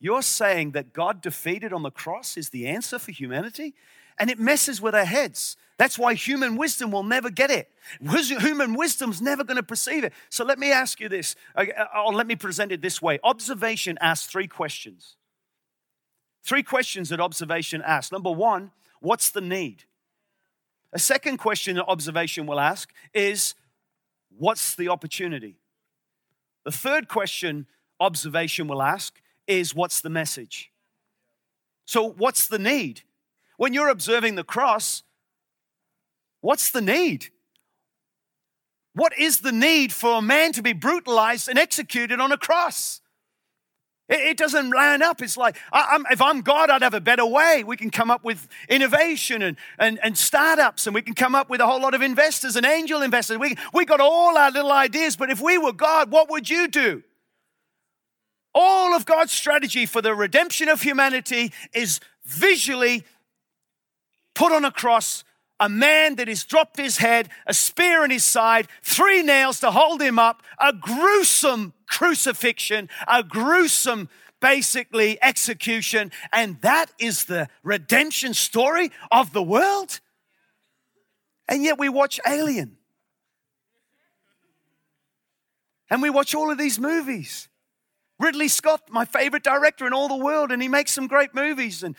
You're 0.00 0.22
saying 0.22 0.72
that 0.72 0.92
God 0.92 1.20
defeated 1.20 1.72
on 1.72 1.82
the 1.82 1.90
cross 1.90 2.36
is 2.36 2.50
the 2.50 2.66
answer 2.68 2.98
for 2.98 3.10
humanity? 3.10 3.74
And 4.18 4.30
it 4.30 4.38
messes 4.38 4.80
with 4.80 4.94
our 4.94 5.04
heads. 5.04 5.56
That's 5.76 5.98
why 5.98 6.14
human 6.14 6.56
wisdom 6.56 6.92
will 6.92 7.02
never 7.02 7.30
get 7.30 7.50
it. 7.50 7.68
Human 8.00 8.74
wisdom's 8.74 9.20
never 9.20 9.42
going 9.42 9.56
to 9.56 9.62
perceive 9.62 10.04
it. 10.04 10.12
So 10.28 10.44
let 10.44 10.58
me 10.58 10.70
ask 10.70 11.00
you 11.00 11.08
this, 11.08 11.34
or 11.56 11.64
uh, 11.64 11.86
oh, 11.96 12.10
let 12.10 12.26
me 12.26 12.36
present 12.36 12.70
it 12.70 12.80
this 12.80 13.02
way. 13.02 13.18
Observation 13.24 13.98
asks 14.00 14.30
three 14.30 14.46
questions. 14.46 15.16
Three 16.44 16.62
questions 16.62 17.08
that 17.08 17.20
observation 17.20 17.82
asks. 17.82 18.12
Number 18.12 18.30
one, 18.30 18.70
what's 19.00 19.30
the 19.30 19.40
need? 19.40 19.84
A 20.92 20.98
second 20.98 21.38
question 21.38 21.76
that 21.76 21.86
observation 21.86 22.46
will 22.46 22.60
ask 22.60 22.92
is, 23.14 23.54
what's 24.36 24.74
the 24.74 24.88
opportunity? 24.88 25.56
The 26.64 26.70
third 26.70 27.08
question 27.08 27.66
observation 27.98 28.68
will 28.68 28.82
ask 28.82 29.20
is, 29.46 29.74
what's 29.74 30.02
the 30.02 30.10
message? 30.10 30.70
So, 31.86 32.10
what's 32.10 32.46
the 32.46 32.58
need? 32.58 33.02
When 33.56 33.72
you're 33.72 33.88
observing 33.88 34.34
the 34.34 34.44
cross, 34.44 35.02
what's 36.40 36.70
the 36.70 36.80
need? 36.80 37.28
What 38.94 39.16
is 39.18 39.40
the 39.40 39.52
need 39.52 39.92
for 39.92 40.18
a 40.18 40.22
man 40.22 40.52
to 40.52 40.62
be 40.62 40.72
brutalized 40.72 41.48
and 41.48 41.58
executed 41.58 42.20
on 42.20 42.32
a 42.32 42.38
cross? 42.38 43.00
It, 44.08 44.36
doesn't 44.36 44.70
line 44.70 45.00
up. 45.00 45.22
It's 45.22 45.36
like, 45.36 45.56
I, 45.72 45.88
I'm, 45.92 46.04
if 46.10 46.20
I'm 46.20 46.42
God, 46.42 46.68
I'd 46.68 46.82
have 46.82 46.92
a 46.92 47.00
better 47.00 47.24
way. 47.24 47.64
We 47.64 47.76
can 47.76 47.90
come 47.90 48.10
up 48.10 48.22
with 48.22 48.46
innovation 48.68 49.40
and, 49.40 49.56
and, 49.78 49.98
and 50.02 50.16
startups, 50.18 50.86
and 50.86 50.94
we 50.94 51.00
can 51.00 51.14
come 51.14 51.34
up 51.34 51.48
with 51.48 51.60
a 51.60 51.66
whole 51.66 51.80
lot 51.80 51.94
of 51.94 52.02
investors 52.02 52.54
and 52.56 52.66
angel 52.66 53.00
investors. 53.00 53.38
We, 53.38 53.56
we 53.72 53.86
got 53.86 54.00
all 54.00 54.36
our 54.36 54.50
little 54.50 54.72
ideas, 54.72 55.16
but 55.16 55.30
if 55.30 55.40
we 55.40 55.56
were 55.56 55.72
God, 55.72 56.10
what 56.10 56.28
would 56.30 56.50
you 56.50 56.68
do? 56.68 57.02
All 58.54 58.94
of 58.94 59.06
God's 59.06 59.32
strategy 59.32 59.86
for 59.86 60.02
the 60.02 60.14
redemption 60.14 60.68
of 60.68 60.82
humanity 60.82 61.52
is 61.72 62.00
visually 62.24 63.04
put 64.34 64.52
on 64.52 64.64
a 64.64 64.70
cross 64.70 65.24
a 65.60 65.68
man 65.68 66.16
that 66.16 66.28
has 66.28 66.44
dropped 66.44 66.76
his 66.76 66.98
head, 66.98 67.28
a 67.46 67.54
spear 67.54 68.04
in 68.04 68.10
his 68.10 68.24
side, 68.24 68.68
three 68.82 69.22
nails 69.22 69.60
to 69.60 69.70
hold 69.70 70.02
him 70.02 70.18
up, 70.18 70.42
a 70.58 70.72
gruesome 70.72 71.72
crucifixion, 71.86 72.88
a 73.06 73.22
gruesome, 73.22 74.08
basically, 74.40 75.22
execution. 75.22 76.10
And 76.32 76.60
that 76.62 76.90
is 76.98 77.26
the 77.26 77.48
redemption 77.62 78.34
story 78.34 78.90
of 79.12 79.32
the 79.32 79.42
world. 79.42 80.00
And 81.48 81.62
yet 81.62 81.78
we 81.78 81.88
watch 81.88 82.18
Alien. 82.26 82.76
And 85.90 86.02
we 86.02 86.10
watch 86.10 86.34
all 86.34 86.50
of 86.50 86.58
these 86.58 86.80
movies. 86.80 87.48
Ridley 88.18 88.48
Scott, 88.48 88.82
my 88.90 89.04
favorite 89.04 89.42
director 89.42 89.86
in 89.86 89.92
all 89.92 90.08
the 90.08 90.16
world, 90.16 90.50
and 90.50 90.62
he 90.62 90.68
makes 90.68 90.92
some 90.92 91.06
great 91.06 91.34
movies. 91.34 91.82
And, 91.82 91.94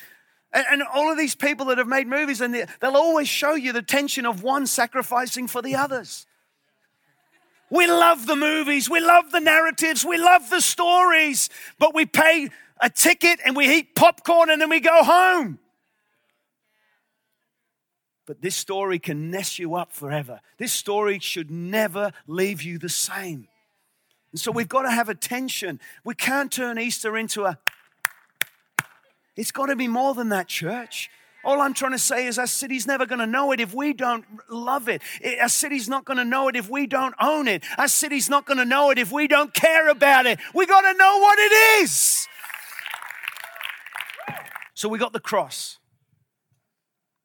and, 0.56 0.66
and 0.72 0.84
all 0.84 1.12
of 1.12 1.18
these 1.18 1.36
people 1.36 1.68
that 1.68 1.78
have 1.78 1.88
made 1.88 2.08
movies, 2.08 2.42
and 2.42 2.56
they'll 2.80 2.96
always 2.96 3.28
show 3.28 3.56
you 3.56 3.74
the 3.74 3.82
tension 3.82 4.26
of 4.26 4.42
one 4.42 4.66
sacrificing 4.66 5.48
for 5.48 5.62
the 5.62 5.76
others. 5.76 6.26
We 7.70 7.88
love 7.88 8.26
the 8.26 8.36
movies, 8.36 8.90
we 8.90 9.02
love 9.02 9.32
the 9.32 9.42
narratives, 9.42 10.06
we 10.06 10.18
love 10.18 10.50
the 10.50 10.62
stories, 10.62 11.50
but 11.78 11.94
we 11.94 12.06
pay 12.06 12.50
a 12.80 12.90
ticket 12.90 13.40
and 13.44 13.56
we 13.56 13.68
eat 13.70 13.96
popcorn 13.96 14.50
and 14.50 14.62
then 14.62 14.70
we 14.70 14.80
go 14.80 15.04
home. 15.04 15.60
But 18.26 18.42
this 18.42 18.56
story 18.56 18.98
can 18.98 19.30
mess 19.30 19.60
you 19.60 19.76
up 19.76 19.92
forever. 19.92 20.42
This 20.58 20.72
story 20.72 21.20
should 21.20 21.52
never 21.52 22.12
leave 22.28 22.64
you 22.64 22.80
the 22.80 22.90
same. 22.90 23.48
And 24.32 24.40
so 24.40 24.52
we've 24.52 24.70
got 24.70 24.84
to 24.84 24.92
have 24.92 25.10
attention. 25.10 25.80
We 26.04 26.16
can't 26.16 26.52
turn 26.52 26.80
Easter 26.80 27.18
into 27.18 27.46
a. 27.46 27.60
It's 29.36 29.52
got 29.52 29.68
to 29.68 29.76
be 29.76 29.88
more 29.88 30.14
than 30.14 30.30
that, 30.30 30.48
church. 30.48 31.10
All 31.44 31.62
I'm 31.62 31.76
trying 31.76 31.92
to 31.92 32.00
say 32.00 32.26
is 32.26 32.40
our 32.40 32.48
city's 32.48 32.88
never 32.88 33.06
going 33.06 33.20
to 33.20 33.28
know 33.28 33.52
it 33.52 33.60
if 33.60 33.74
we 33.74 33.94
don't 33.94 34.26
love 34.50 34.90
it. 34.90 35.04
Our 35.40 35.50
city's 35.50 35.88
not 35.88 36.04
going 36.04 36.18
to 36.18 36.26
know 36.26 36.48
it 36.48 36.56
if 36.56 36.70
we 36.70 36.88
don't 36.88 37.14
own 37.22 37.48
it. 37.48 37.64
Our 37.78 37.88
city's 37.88 38.30
not 38.30 38.46
going 38.46 38.58
to 38.58 38.66
know 38.66 38.90
it 38.90 38.98
if 38.98 39.12
we 39.12 39.28
don't 39.28 39.54
care 39.54 39.88
about 39.90 40.26
it. 40.26 40.40
We 40.56 40.66
got 40.66 40.82
to 40.82 40.98
know 40.98 41.20
what 41.20 41.38
it 41.38 41.52
is. 41.84 42.28
So 44.74 44.90
we 44.90 44.98
got 44.98 45.14
the 45.14 45.20
cross. 45.20 45.78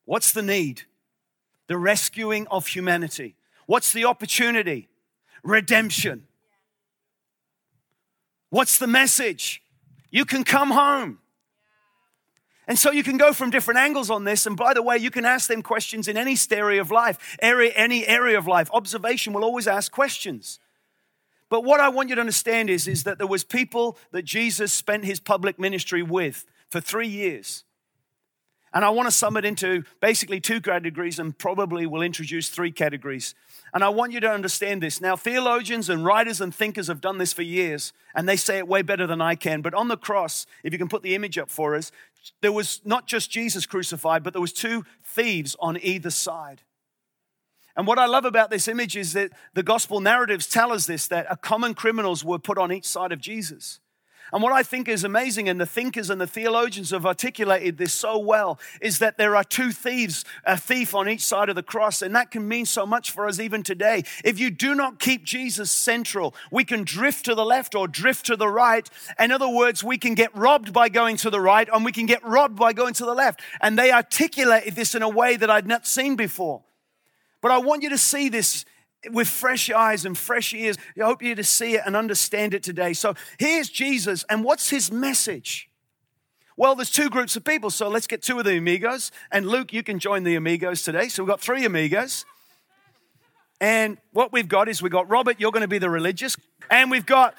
What's 0.05 0.33
the 0.33 0.43
need? 0.43 0.83
The 1.67 1.79
rescuing 1.79 2.47
of 2.49 2.67
humanity. 2.67 3.37
What's 3.67 3.93
the 3.93 4.05
opportunity? 4.05 4.88
Redemption. 5.43 6.26
What's 8.50 8.79
the 8.79 8.87
message? 8.87 9.62
You 10.11 10.26
can 10.26 10.45
come 10.45 10.73
home. 10.73 11.21
And 12.67 12.79
so 12.79 12.90
you 12.93 13.02
can 13.02 13.17
go 13.17 13.33
from 13.33 13.50
different 13.50 13.81
angles 13.81 14.11
on 14.11 14.25
this. 14.25 14.47
And 14.47 14.57
by 14.57 14.75
the 14.75 14.83
way, 14.83 14.97
you 14.97 15.11
can 15.11 15.25
ask 15.25 15.49
them 15.49 15.62
questions 15.62 16.07
in 16.07 16.17
any 16.17 16.37
area 16.50 16.81
of 16.81 16.90
life, 16.90 17.37
area, 17.43 17.73
any 17.75 18.07
area 18.07 18.38
of 18.38 18.47
life. 18.47 18.71
Observation 18.73 19.33
will 19.33 19.45
always 19.45 19.67
ask 19.67 19.90
questions. 19.90 20.61
But 21.49 21.64
what 21.64 21.81
I 21.81 21.88
want 21.88 22.09
you 22.09 22.14
to 22.14 22.21
understand 22.21 22.71
is, 22.71 22.87
is 22.87 23.02
that 23.02 23.19
there 23.19 23.26
was 23.26 23.43
people 23.43 23.99
that 24.12 24.25
Jesus 24.25 24.73
spent 24.73 25.05
his 25.05 25.19
public 25.19 25.59
ministry 25.59 26.02
with 26.02 26.47
for 26.71 26.81
three 26.81 27.09
years. 27.09 27.64
And 28.73 28.85
I 28.85 28.90
want 28.90 29.09
to 29.09 29.11
sum 29.11 29.37
it 29.37 29.45
into 29.45 29.83
basically 30.00 30.40
two 30.40 30.61
categories 30.61 31.19
and 31.19 31.37
probably 31.37 31.87
will 31.87 32.02
introduce 32.02 32.49
three 32.49 32.71
categories. 32.71 33.35
And 33.75 33.83
I 33.83 33.88
want 33.88 34.12
you 34.12 34.21
to 34.21 34.31
understand 34.31 34.81
this. 34.81 35.00
Now, 35.00 35.17
theologians 35.17 35.90
and 35.90 36.05
writers 36.05 36.40
and 36.40 36.55
thinkers 36.55 36.87
have 36.87 37.00
done 37.00 37.19
this 37.19 37.33
for 37.33 37.43
years, 37.43 37.93
and 38.14 38.29
they 38.29 38.37
say 38.37 38.59
it 38.59 38.69
way 38.69 38.83
better 38.83 39.09
than 39.09 39.21
I 39.21 39.35
can. 39.35 39.61
But 39.61 39.75
on 39.75 39.88
the 39.88 39.97
cross, 39.97 40.47
if 40.62 40.73
you 40.73 40.79
can 40.79 40.88
put 40.88 41.02
the 41.02 41.17
image 41.17 41.37
up 41.37 41.50
for 41.50 41.75
us, 41.75 41.90
there 42.40 42.52
was 42.52 42.80
not 42.84 43.06
just 43.06 43.30
Jesus 43.30 43.66
crucified, 43.66 44.22
but 44.22 44.32
there 44.32 44.40
was 44.40 44.52
two 44.52 44.84
thieves 45.02 45.56
on 45.60 45.78
either 45.80 46.10
side. 46.10 46.62
And 47.76 47.86
what 47.86 47.98
I 47.98 48.06
love 48.06 48.24
about 48.24 48.50
this 48.50 48.68
image 48.68 48.96
is 48.96 49.12
that 49.12 49.30
the 49.54 49.62
gospel 49.62 50.00
narratives 50.00 50.46
tell 50.46 50.72
us 50.72 50.86
this 50.86 51.08
that 51.08 51.26
a 51.30 51.36
common 51.36 51.74
criminals 51.74 52.24
were 52.24 52.38
put 52.38 52.58
on 52.58 52.72
each 52.72 52.84
side 52.86 53.12
of 53.12 53.20
Jesus. 53.20 53.80
And 54.32 54.42
what 54.42 54.52
I 54.52 54.62
think 54.62 54.88
is 54.88 55.04
amazing, 55.04 55.49
and 55.49 55.60
the 55.60 55.66
thinkers 55.66 56.10
and 56.10 56.20
the 56.20 56.26
theologians 56.26 56.90
have 56.90 57.06
articulated 57.06 57.78
this 57.78 57.92
so 57.92 58.18
well, 58.18 58.58
is 58.80 58.99
that 59.00 59.18
there 59.18 59.37
are 59.37 59.44
two 59.44 59.72
thieves, 59.72 60.25
a 60.44 60.56
thief 60.56 60.94
on 60.94 61.08
each 61.08 61.22
side 61.22 61.49
of 61.49 61.56
the 61.56 61.62
cross. 61.62 62.02
And 62.02 62.14
that 62.14 62.30
can 62.30 62.46
mean 62.46 62.66
so 62.66 62.87
much 62.87 63.10
for 63.10 63.26
us 63.26 63.40
even 63.40 63.62
today. 63.62 64.04
If 64.25 64.38
you 64.38 64.50
do 64.50 64.75
not 64.75 64.99
keep 64.99 65.25
Jesus 65.25 65.70
central, 65.70 66.34
we 66.50 66.64
can 66.64 66.84
drift 66.84 67.25
to 67.26 67.34
the 67.34 67.44
left 67.44 67.75
or 67.75 67.88
drift 67.88 68.26
to 68.26 68.37
the 68.37 68.49
right. 68.49 68.88
In 69.18 69.32
other 69.32 69.49
words, 69.49 69.82
we 69.82 69.99
can 69.99 70.14
get 70.14 70.34
robbed 70.37 70.72
by 70.72 70.88
going 70.88 71.16
to 71.18 71.30
the 71.30 71.40
right, 71.40 71.68
and 71.72 71.84
we 71.84 71.92
can 71.92 72.06
get 72.06 72.25
robbed 72.25 72.56
by 72.56 72.72
going 72.72 72.94
to 72.94 73.04
the 73.04 73.14
left. 73.14 73.40
And 73.60 73.78
they 73.78 73.92
articulated 73.92 74.75
this 74.75 74.94
in 74.94 75.02
a 75.02 75.08
way 75.08 75.37
that 75.37 75.50
I'd 75.50 75.66
not 75.66 75.87
seen 75.87 76.16
before. 76.16 76.62
But 77.40 77.50
I 77.50 77.58
want 77.58 77.82
you 77.82 77.88
to 77.90 77.99
see 77.99 78.28
this 78.28 78.64
with 79.11 79.28
fresh 79.28 79.71
eyes 79.71 80.04
and 80.04 80.16
fresh 80.16 80.52
ears. 80.52 80.76
I 81.00 81.04
hope 81.04 81.23
you 81.23 81.35
to 81.35 81.45
see 81.45 81.75
it 81.75 81.83
and 81.87 81.97
understand 81.97 82.54
it 82.54 82.62
today. 82.62 82.92
So 82.92 83.14
here's 83.38 83.71
Jesus, 83.71 84.25
and 84.28 84.45
what's 84.45 84.71
his 84.71 84.92
message? 84.92 85.71
Well, 86.57 86.75
there's 86.75 86.90
two 86.90 87.09
groups 87.09 87.37
of 87.37 87.45
people, 87.45 87.71
so 87.71 87.88
let's 87.88 88.07
get 88.07 88.21
two 88.23 88.38
of 88.38 88.45
the 88.45 88.59
amigos. 88.59 89.11
And 89.33 89.47
Luke, 89.47 89.73
you 89.73 89.83
can 89.83 89.99
join 89.99 90.25
the 90.25 90.37
amigos 90.37 90.83
today. 90.83 91.09
So 91.09 91.23
we've 91.23 91.30
got 91.30 91.40
three 91.40 91.64
amigos. 91.64 92.26
And 93.62 93.99
what 94.12 94.33
we've 94.33 94.49
got 94.49 94.69
is 94.69 94.83
we've 94.83 94.92
got 94.92 95.09
Robert, 95.09 95.37
you're 95.38 95.52
going 95.52 95.62
to 95.62 95.69
be 95.69 95.78
the 95.78 95.88
religious. 95.88 96.37
And 96.71 96.90
we've 96.90 97.07
got 97.07 97.35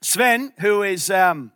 Sven, 0.00 0.52
who 0.60 0.82
is 0.84 1.10
um, 1.10 1.52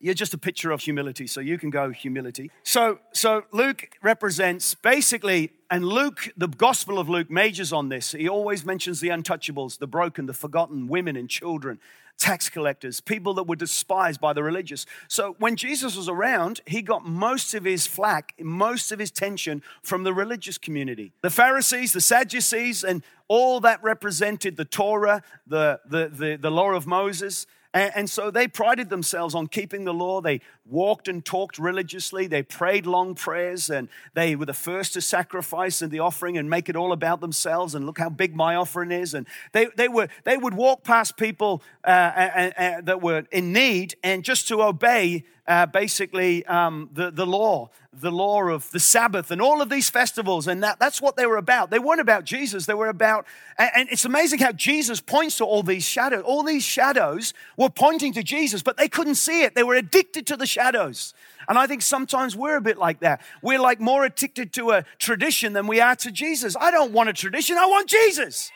you're 0.00 0.14
just 0.14 0.34
a 0.34 0.38
picture 0.38 0.70
of 0.70 0.82
humility, 0.82 1.26
so 1.26 1.40
you 1.40 1.58
can 1.58 1.70
go 1.70 1.90
humility. 1.90 2.50
So, 2.62 2.98
so 3.12 3.44
Luke 3.52 3.90
represents 4.02 4.74
basically, 4.74 5.52
and 5.70 5.84
Luke, 5.84 6.32
the 6.36 6.48
Gospel 6.48 6.98
of 6.98 7.08
Luke 7.08 7.30
majors 7.30 7.72
on 7.72 7.88
this. 7.88 8.12
He 8.12 8.28
always 8.28 8.64
mentions 8.64 9.00
the 9.00 9.08
untouchables, 9.08 9.78
the 9.78 9.86
broken, 9.86 10.26
the 10.26 10.34
forgotten, 10.34 10.86
women 10.86 11.16
and 11.16 11.30
children, 11.30 11.80
tax 12.18 12.48
collectors, 12.48 13.00
people 13.00 13.34
that 13.34 13.44
were 13.44 13.56
despised 13.56 14.20
by 14.20 14.32
the 14.32 14.42
religious. 14.42 14.86
So 15.08 15.34
when 15.38 15.56
Jesus 15.56 15.96
was 15.96 16.08
around, 16.08 16.60
he 16.66 16.82
got 16.82 17.06
most 17.06 17.54
of 17.54 17.64
his 17.64 17.86
flack, 17.86 18.34
most 18.40 18.92
of 18.92 18.98
his 18.98 19.10
tension 19.10 19.62
from 19.82 20.04
the 20.04 20.12
religious 20.12 20.58
community. 20.58 21.12
The 21.22 21.30
Pharisees, 21.30 21.92
the 21.92 22.00
Sadducees, 22.00 22.84
and 22.84 23.02
all 23.28 23.60
that 23.60 23.82
represented 23.82 24.56
the 24.56 24.64
Torah, 24.64 25.22
the, 25.46 25.80
the, 25.86 26.08
the, 26.08 26.36
the 26.36 26.50
law 26.50 26.70
of 26.72 26.86
Moses. 26.86 27.46
And, 27.76 28.08
so 28.08 28.30
they 28.30 28.48
prided 28.48 28.88
themselves 28.88 29.34
on 29.34 29.48
keeping 29.48 29.84
the 29.84 29.92
law. 29.92 30.20
They 30.20 30.40
walked 30.68 31.08
and 31.08 31.24
talked 31.24 31.58
religiously. 31.58 32.26
They 32.26 32.42
prayed 32.42 32.86
long 32.86 33.14
prayers 33.14 33.70
and 33.70 33.88
they 34.14 34.36
were 34.36 34.46
the 34.46 34.54
first 34.54 34.94
to 34.94 35.00
sacrifice 35.00 35.82
and 35.82 35.90
the 35.90 36.00
offering 36.00 36.36
and 36.36 36.50
make 36.50 36.68
it 36.68 36.76
all 36.76 36.92
about 36.92 37.20
themselves 37.20 37.74
and 37.74 37.86
look 37.86 37.98
how 37.98 38.08
big 38.08 38.34
my 38.34 38.56
offering 38.56 38.92
is. 38.92 39.14
And 39.14 39.26
they, 39.52 39.66
they, 39.76 39.88
were, 39.88 40.08
they 40.24 40.36
would 40.36 40.54
walk 40.54 40.84
past 40.84 41.16
people 41.16 41.62
uh, 41.84 41.88
uh, 41.88 42.50
uh, 42.56 42.80
that 42.82 43.02
were 43.02 43.24
in 43.30 43.52
need 43.52 43.96
and 44.02 44.24
just 44.24 44.48
to 44.48 44.62
obey 44.62 45.24
uh, 45.46 45.66
basically 45.66 46.44
um, 46.46 46.90
the, 46.92 47.10
the 47.10 47.26
law, 47.26 47.70
the 47.92 48.10
law 48.10 48.42
of 48.48 48.70
the 48.72 48.80
Sabbath 48.80 49.30
and 49.30 49.40
all 49.40 49.62
of 49.62 49.70
these 49.70 49.88
festivals. 49.88 50.48
And 50.48 50.62
that, 50.62 50.78
that's 50.78 51.00
what 51.00 51.16
they 51.16 51.26
were 51.26 51.36
about. 51.36 51.70
They 51.70 51.78
weren't 51.78 52.00
about 52.00 52.24
Jesus, 52.24 52.66
they 52.66 52.74
were 52.74 52.88
about, 52.88 53.26
and, 53.58 53.70
and 53.74 53.88
it's 53.90 54.04
amazing 54.04 54.40
how 54.40 54.52
Jesus 54.52 55.00
points 55.00 55.38
to 55.38 55.44
all 55.44 55.62
these 55.62 55.84
shadows. 55.84 56.22
All 56.24 56.42
these 56.42 56.64
shadows 56.64 57.32
were 57.56 57.70
pointing 57.70 58.12
to 58.14 58.22
Jesus, 58.22 58.62
but 58.62 58.76
they 58.76 58.88
couldn't 58.88 59.14
see 59.14 59.42
it. 59.42 59.54
They 59.54 59.62
were 59.62 59.76
addicted 59.76 60.26
to 60.26 60.36
the 60.36 60.46
shadows. 60.56 61.12
And 61.48 61.58
I 61.58 61.66
think 61.66 61.82
sometimes 61.82 62.34
we're 62.34 62.56
a 62.56 62.62
bit 62.62 62.78
like 62.78 63.00
that. 63.00 63.20
We're 63.42 63.60
like 63.60 63.78
more 63.78 64.04
addicted 64.04 64.54
to 64.54 64.70
a 64.70 64.84
tradition 64.98 65.52
than 65.52 65.66
we 65.66 65.80
are 65.80 65.96
to 65.96 66.10
Jesus. 66.10 66.56
I 66.58 66.70
don't 66.70 66.92
want 66.92 67.10
a 67.10 67.12
tradition, 67.12 67.58
I 67.58 67.66
want 67.66 67.88
Jesus. 67.88 68.50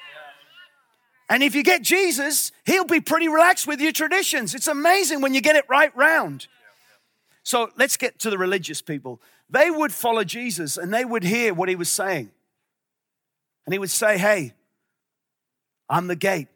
And 1.28 1.42
if 1.42 1.54
you 1.54 1.62
get 1.62 1.82
Jesus, 1.82 2.52
he'll 2.64 2.86
be 2.86 3.00
pretty 3.00 3.28
relaxed 3.28 3.66
with 3.66 3.80
your 3.80 3.92
traditions. 3.92 4.54
It's 4.54 4.66
amazing 4.66 5.20
when 5.20 5.34
you 5.34 5.40
get 5.40 5.56
it 5.56 5.64
right 5.68 5.94
round. 5.96 6.48
So 7.42 7.70
let's 7.76 7.96
get 7.96 8.18
to 8.20 8.30
the 8.30 8.38
religious 8.38 8.82
people. 8.82 9.20
They 9.48 9.70
would 9.70 9.92
follow 9.92 10.24
Jesus 10.24 10.76
and 10.76 10.92
they 10.92 11.04
would 11.04 11.22
hear 11.22 11.52
what 11.54 11.68
he 11.68 11.76
was 11.76 11.90
saying. 11.90 12.30
And 13.66 13.74
he 13.74 13.78
would 13.78 13.90
say, 13.90 14.18
Hey, 14.18 14.54
I'm 15.88 16.06
the 16.08 16.16
gate, 16.16 16.48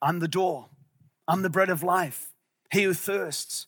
I'm 0.00 0.18
the 0.18 0.28
door, 0.28 0.68
I'm 1.28 1.42
the 1.42 1.50
bread 1.50 1.70
of 1.70 1.82
life. 1.82 2.32
He 2.72 2.82
who 2.82 2.94
thirsts, 2.94 3.66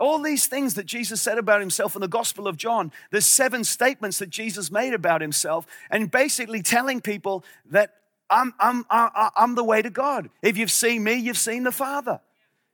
All 0.00 0.18
these 0.18 0.46
things 0.46 0.74
that 0.74 0.86
Jesus 0.86 1.20
said 1.20 1.36
about 1.36 1.60
himself 1.60 1.94
in 1.94 2.00
the 2.00 2.08
Gospel 2.08 2.48
of 2.48 2.56
John, 2.56 2.90
there's 3.10 3.26
seven 3.26 3.62
statements 3.62 4.18
that 4.18 4.30
Jesus 4.30 4.70
made 4.70 4.94
about 4.94 5.20
himself, 5.20 5.66
and 5.90 6.10
basically 6.10 6.62
telling 6.62 7.02
people 7.02 7.44
that 7.66 7.94
I'm, 8.30 8.54
I'm, 8.58 8.86
I'm 8.88 9.54
the 9.56 9.64
way 9.64 9.82
to 9.82 9.90
God. 9.90 10.30
If 10.40 10.56
you've 10.56 10.70
seen 10.70 11.04
me, 11.04 11.14
you've 11.14 11.36
seen 11.36 11.64
the 11.64 11.72
Father. 11.72 12.20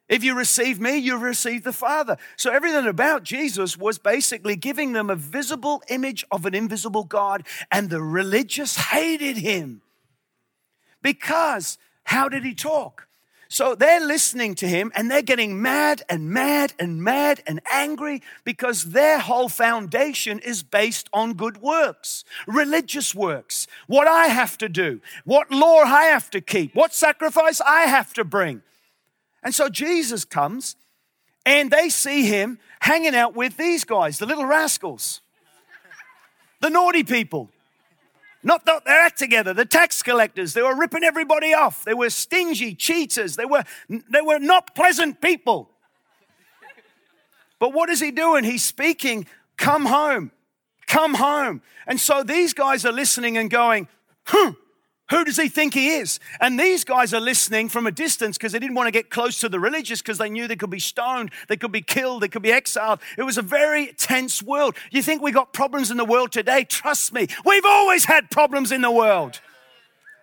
If 0.08 0.22
you 0.22 0.36
receive 0.36 0.78
me, 0.78 0.98
you 0.98 1.18
receive 1.18 1.64
the 1.64 1.72
Father. 1.72 2.16
So 2.36 2.52
everything 2.52 2.86
about 2.86 3.24
Jesus 3.24 3.76
was 3.76 3.98
basically 3.98 4.54
giving 4.54 4.92
them 4.92 5.10
a 5.10 5.16
visible 5.16 5.82
image 5.88 6.24
of 6.30 6.46
an 6.46 6.54
invisible 6.54 7.02
God, 7.02 7.44
and 7.72 7.90
the 7.90 8.00
religious 8.00 8.76
hated 8.76 9.38
him. 9.38 9.82
Because 11.02 11.76
how 12.04 12.28
did 12.28 12.44
he 12.44 12.54
talk? 12.54 13.05
So 13.48 13.74
they're 13.74 14.04
listening 14.04 14.54
to 14.56 14.68
him 14.68 14.90
and 14.94 15.10
they're 15.10 15.22
getting 15.22 15.62
mad 15.62 16.02
and 16.08 16.30
mad 16.30 16.72
and 16.78 17.02
mad 17.02 17.42
and 17.46 17.60
angry 17.70 18.22
because 18.44 18.86
their 18.86 19.20
whole 19.20 19.48
foundation 19.48 20.40
is 20.40 20.62
based 20.62 21.08
on 21.12 21.34
good 21.34 21.58
works, 21.58 22.24
religious 22.46 23.14
works. 23.14 23.66
What 23.86 24.08
I 24.08 24.26
have 24.26 24.58
to 24.58 24.68
do, 24.68 25.00
what 25.24 25.50
law 25.50 25.82
I 25.82 26.04
have 26.04 26.28
to 26.30 26.40
keep, 26.40 26.74
what 26.74 26.92
sacrifice 26.92 27.60
I 27.60 27.82
have 27.82 28.12
to 28.14 28.24
bring. 28.24 28.62
And 29.42 29.54
so 29.54 29.68
Jesus 29.68 30.24
comes 30.24 30.74
and 31.44 31.70
they 31.70 31.88
see 31.88 32.26
him 32.26 32.58
hanging 32.80 33.14
out 33.14 33.36
with 33.36 33.56
these 33.56 33.84
guys, 33.84 34.18
the 34.18 34.26
little 34.26 34.44
rascals, 34.44 35.20
the 36.60 36.70
naughty 36.70 37.04
people. 37.04 37.50
Not 38.46 38.64
that 38.66 38.84
their 38.84 39.00
act 39.00 39.18
together, 39.18 39.52
the 39.52 39.64
tax 39.64 40.04
collectors, 40.04 40.54
they 40.54 40.62
were 40.62 40.76
ripping 40.76 41.02
everybody 41.02 41.52
off. 41.52 41.84
They 41.84 41.94
were 41.94 42.10
stingy 42.10 42.76
cheaters. 42.76 43.34
They 43.34 43.44
were, 43.44 43.64
they 43.88 44.20
were 44.20 44.38
not 44.38 44.72
pleasant 44.76 45.20
people. 45.20 45.68
But 47.58 47.72
what 47.72 47.88
is 47.88 47.98
he 47.98 48.12
doing? 48.12 48.44
He's 48.44 48.64
speaking, 48.64 49.26
come 49.56 49.86
home, 49.86 50.30
come 50.86 51.14
home. 51.14 51.60
And 51.88 51.98
so 51.98 52.22
these 52.22 52.54
guys 52.54 52.86
are 52.86 52.92
listening 52.92 53.36
and 53.36 53.50
going, 53.50 53.88
huh, 54.22 54.52
who 55.08 55.24
does 55.24 55.36
he 55.36 55.48
think 55.48 55.74
he 55.74 55.90
is? 55.96 56.18
And 56.40 56.58
these 56.58 56.82
guys 56.82 57.14
are 57.14 57.20
listening 57.20 57.68
from 57.68 57.86
a 57.86 57.92
distance 57.92 58.36
because 58.36 58.50
they 58.52 58.58
didn't 58.58 58.74
want 58.74 58.88
to 58.88 58.90
get 58.90 59.08
close 59.08 59.38
to 59.40 59.48
the 59.48 59.60
religious 59.60 60.02
because 60.02 60.18
they 60.18 60.28
knew 60.28 60.48
they 60.48 60.56
could 60.56 60.70
be 60.70 60.80
stoned, 60.80 61.30
they 61.48 61.56
could 61.56 61.70
be 61.70 61.80
killed, 61.80 62.22
they 62.22 62.28
could 62.28 62.42
be 62.42 62.52
exiled. 62.52 62.98
It 63.16 63.22
was 63.22 63.38
a 63.38 63.42
very 63.42 63.92
tense 63.92 64.42
world. 64.42 64.76
You 64.90 65.02
think 65.02 65.22
we 65.22 65.30
got 65.30 65.52
problems 65.52 65.92
in 65.92 65.96
the 65.96 66.04
world 66.04 66.32
today? 66.32 66.64
Trust 66.64 67.12
me, 67.12 67.28
we've 67.44 67.64
always 67.64 68.04
had 68.04 68.30
problems 68.30 68.72
in 68.72 68.80
the 68.80 68.90
world. 68.90 69.40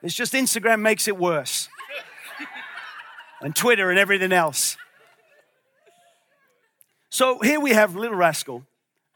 It's 0.01 0.13
just 0.13 0.33
Instagram 0.33 0.81
makes 0.81 1.07
it 1.07 1.17
worse. 1.17 1.69
and 3.41 3.55
Twitter 3.55 3.89
and 3.89 3.97
everything 3.97 4.33
else. 4.33 4.75
So 7.09 7.39
here 7.39 7.59
we 7.59 7.71
have 7.71 7.95
little 7.95 8.17
rascal 8.17 8.65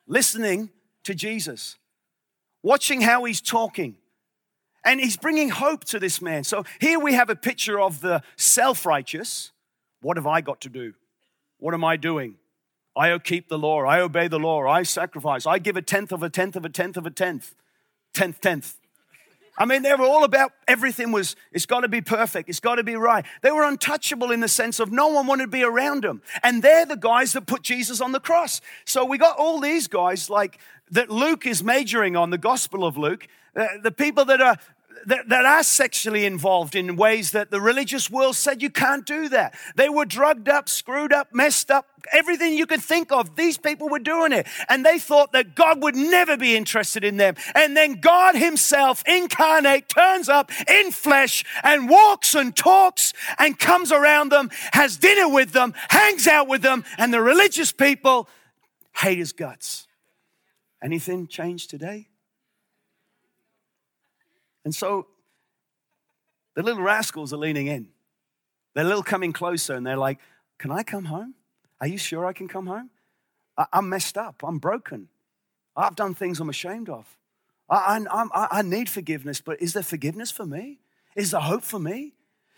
listening 0.07 0.69
to 1.03 1.13
Jesus, 1.13 1.75
watching 2.63 3.01
how 3.01 3.25
he's 3.25 3.41
talking 3.41 3.97
and 4.83 4.99
he's 4.99 5.17
bringing 5.17 5.49
hope 5.49 5.83
to 5.85 5.99
this 5.99 6.21
man. 6.21 6.43
So 6.43 6.63
here 6.79 6.99
we 6.99 7.13
have 7.13 7.29
a 7.29 7.35
picture 7.35 7.79
of 7.79 8.01
the 8.01 8.21
self 8.35 8.85
righteous. 8.85 9.51
What 10.01 10.17
have 10.17 10.27
I 10.27 10.41
got 10.41 10.61
to 10.61 10.69
do? 10.69 10.93
What 11.59 11.73
am 11.73 11.83
I 11.83 11.97
doing? 11.97 12.35
I 12.95 13.15
keep 13.19 13.47
the 13.47 13.59
law. 13.59 13.83
I 13.83 13.99
obey 13.99 14.27
the 14.27 14.39
law. 14.39 14.65
I 14.67 14.83
sacrifice. 14.83 15.45
I 15.45 15.59
give 15.59 15.77
a 15.77 15.81
tenth 15.81 16.11
of 16.11 16.23
a 16.23 16.29
tenth 16.29 16.55
of 16.55 16.65
a 16.65 16.69
tenth 16.69 16.97
of 16.97 17.05
a 17.05 17.11
tenth. 17.11 17.55
Tenth, 18.13 18.41
tenth. 18.41 18.77
I 19.59 19.65
mean, 19.65 19.81
they 19.81 19.93
were 19.95 20.05
all 20.05 20.23
about 20.23 20.51
everything 20.67 21.11
was, 21.11 21.35
it's 21.51 21.65
got 21.65 21.79
to 21.79 21.87
be 21.87 22.01
perfect. 22.01 22.47
It's 22.47 22.59
got 22.59 22.75
to 22.75 22.83
be 22.83 22.95
right. 22.95 23.25
They 23.41 23.49
were 23.49 23.63
untouchable 23.63 24.31
in 24.31 24.39
the 24.39 24.47
sense 24.47 24.79
of 24.79 24.91
no 24.91 25.07
one 25.07 25.25
wanted 25.25 25.45
to 25.45 25.49
be 25.49 25.63
around 25.63 26.03
them. 26.03 26.21
And 26.43 26.61
they're 26.61 26.85
the 26.85 26.95
guys 26.95 27.33
that 27.33 27.47
put 27.47 27.63
Jesus 27.63 27.99
on 27.99 28.11
the 28.11 28.19
cross. 28.19 28.61
So 28.85 29.03
we 29.03 29.17
got 29.17 29.37
all 29.37 29.59
these 29.59 29.87
guys 29.87 30.29
like 30.29 30.59
that 30.91 31.09
Luke 31.09 31.47
is 31.47 31.63
majoring 31.63 32.15
on, 32.15 32.29
the 32.29 32.37
Gospel 32.37 32.85
of 32.85 32.97
Luke, 32.97 33.27
Uh, 33.55 33.67
the 33.81 33.91
people 33.91 34.25
that 34.25 34.41
are 34.41 34.57
that, 35.05 35.29
that 35.29 35.45
are 35.45 35.63
sexually 35.63 36.25
involved 36.25 36.75
in 36.75 36.95
ways 36.95 37.31
that 37.31 37.51
the 37.51 37.61
religious 37.61 38.09
world 38.09 38.35
said 38.35 38.61
you 38.61 38.69
can't 38.69 39.05
do 39.05 39.29
that. 39.29 39.55
They 39.75 39.89
were 39.89 40.05
drugged 40.05 40.49
up, 40.49 40.69
screwed 40.69 41.13
up, 41.13 41.33
messed 41.33 41.71
up, 41.71 41.87
everything 42.11 42.53
you 42.53 42.65
could 42.65 42.81
think 42.81 43.11
of. 43.11 43.35
These 43.35 43.57
people 43.57 43.89
were 43.89 43.99
doing 43.99 44.31
it. 44.31 44.47
And 44.69 44.85
they 44.85 44.99
thought 44.99 45.31
that 45.33 45.55
God 45.55 45.81
would 45.81 45.95
never 45.95 46.37
be 46.37 46.55
interested 46.55 47.03
in 47.03 47.17
them. 47.17 47.35
And 47.55 47.75
then 47.75 47.99
God 48.01 48.35
Himself, 48.35 49.03
incarnate, 49.07 49.89
turns 49.89 50.29
up 50.29 50.51
in 50.69 50.91
flesh 50.91 51.45
and 51.63 51.89
walks 51.89 52.35
and 52.35 52.55
talks 52.55 53.13
and 53.37 53.57
comes 53.57 53.91
around 53.91 54.29
them, 54.29 54.49
has 54.73 54.97
dinner 54.97 55.29
with 55.29 55.51
them, 55.51 55.73
hangs 55.89 56.27
out 56.27 56.47
with 56.47 56.61
them, 56.61 56.83
and 56.97 57.13
the 57.13 57.21
religious 57.21 57.71
people 57.71 58.27
hate 58.95 59.17
His 59.17 59.33
guts. 59.33 59.87
Anything 60.81 61.27
changed 61.27 61.69
today? 61.69 62.07
And 64.67 64.75
so 64.75 65.07
the 66.53 66.61
little 66.61 66.83
rascals 66.83 67.31
are 67.31 67.37
leaning 67.37 67.67
in. 67.67 67.87
They're 68.75 68.83
a 68.83 68.87
little 68.87 69.01
coming 69.01 69.31
closer 69.31 69.75
and 69.75 69.87
they're 69.87 69.95
like, 69.95 70.19
Can 70.57 70.71
I 70.71 70.83
come 70.83 71.05
home? 71.05 71.35
Are 71.79 71.87
you 71.87 71.97
sure 71.97 72.25
I 72.25 72.33
can 72.33 72.49
come 72.49 72.67
home? 72.67 72.89
I, 73.57 73.65
am 73.71 73.87
messed 73.87 74.17
up. 74.17 74.43
I'm 74.43 74.59
broken. 74.59 75.07
I've 75.73 75.95
done 75.95 76.13
things 76.13 76.41
I'm 76.41 76.49
ashamed 76.49 76.89
of. 76.89 77.05
I, 77.69 78.05
I, 78.11 78.47
I 78.51 78.61
need 78.61 78.89
forgiveness, 78.89 79.39
but 79.39 79.61
is 79.61 79.71
there 79.71 79.83
forgiveness 79.83 80.31
for 80.31 80.45
me? 80.45 80.79
Is 81.15 81.31
there 81.31 81.39
hope 81.39 81.63
for 81.63 81.79
me? 81.79 82.11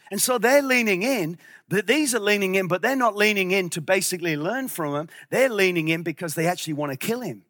And 0.10 0.20
so 0.20 0.40
they're 0.40 0.64
leaning 0.64 1.04
in, 1.04 1.38
but 1.68 1.86
these 1.86 2.16
are 2.16 2.20
leaning 2.20 2.56
in, 2.56 2.68
but 2.68 2.82
they're 2.82 2.96
not 2.96 3.16
leaning 3.16 3.52
in 3.52 3.70
to 3.70 3.82
basically 3.82 4.36
learn 4.36 4.68
from 4.68 4.96
him. 4.96 5.10
They're 5.30 5.48
leaning 5.48 5.90
in 5.90 6.02
because 6.02 6.34
they 6.34 6.48
actually 6.48 6.74
want 6.74 6.92
to 6.92 6.98
kill 6.98 7.22
him. 7.22 7.44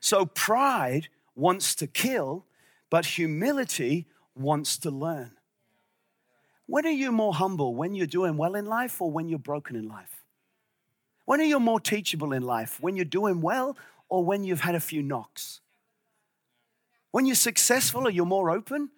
So 0.00 0.24
pride 0.24 1.08
wants 1.36 1.74
to 1.74 1.86
kill, 1.86 2.46
but 2.90 3.04
humility 3.04 4.06
wants 4.34 4.78
to 4.78 4.90
learn. 4.90 5.32
When 6.66 6.86
are 6.86 6.90
you 6.90 7.12
more 7.12 7.34
humble? 7.34 7.74
When 7.74 7.94
you're 7.94 8.06
doing 8.06 8.36
well 8.36 8.54
in 8.54 8.66
life 8.66 9.00
or 9.00 9.10
when 9.10 9.28
you're 9.28 9.38
broken 9.38 9.74
in 9.74 9.88
life? 9.88 10.22
When 11.24 11.40
are 11.40 11.44
you 11.44 11.60
more 11.60 11.80
teachable 11.80 12.32
in 12.32 12.42
life? 12.42 12.78
When 12.80 12.96
you're 12.96 13.04
doing 13.04 13.40
well 13.40 13.76
or 14.08 14.24
when 14.24 14.44
you've 14.44 14.60
had 14.60 14.74
a 14.74 14.80
few 14.80 15.02
knocks? 15.02 15.60
When 17.10 17.26
you're 17.26 17.34
successful, 17.34 18.06
are 18.06 18.10
you 18.10 18.24
more 18.24 18.50
open? 18.50 18.90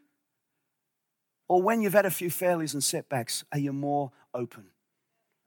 Or 1.49 1.63
when 1.63 1.83
you've 1.83 1.93
had 1.93 2.07
a 2.07 2.11
few 2.11 2.31
failures 2.31 2.75
and 2.75 2.83
setbacks, 2.83 3.45
are 3.53 3.59
you 3.59 3.73
more 3.73 4.13
open? 4.35 4.67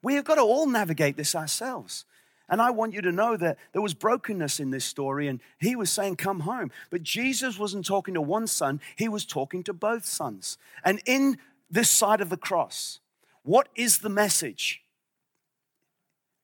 We 0.01 0.15
have 0.15 0.25
got 0.25 0.35
to 0.35 0.41
all 0.41 0.67
navigate 0.67 1.15
this 1.15 1.35
ourselves. 1.35 2.05
And 2.49 2.61
I 2.61 2.71
want 2.71 2.93
you 2.93 3.01
to 3.01 3.11
know 3.11 3.37
that 3.37 3.57
there 3.71 3.81
was 3.81 3.93
brokenness 3.93 4.59
in 4.59 4.71
this 4.71 4.85
story, 4.85 5.27
and 5.27 5.39
he 5.59 5.75
was 5.75 5.89
saying, 5.89 6.17
Come 6.17 6.41
home. 6.41 6.71
But 6.89 7.03
Jesus 7.03 7.57
wasn't 7.57 7.85
talking 7.85 8.13
to 8.15 8.21
one 8.21 8.47
son, 8.47 8.81
he 8.95 9.07
was 9.07 9.25
talking 9.25 9.63
to 9.63 9.73
both 9.73 10.05
sons. 10.05 10.57
And 10.83 11.01
in 11.05 11.37
this 11.69 11.89
side 11.89 12.21
of 12.21 12.29
the 12.29 12.37
cross, 12.37 12.99
what 13.43 13.69
is 13.75 13.99
the 13.99 14.09
message? 14.09 14.81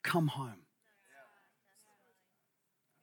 Come 0.02 0.28
home. 0.28 0.62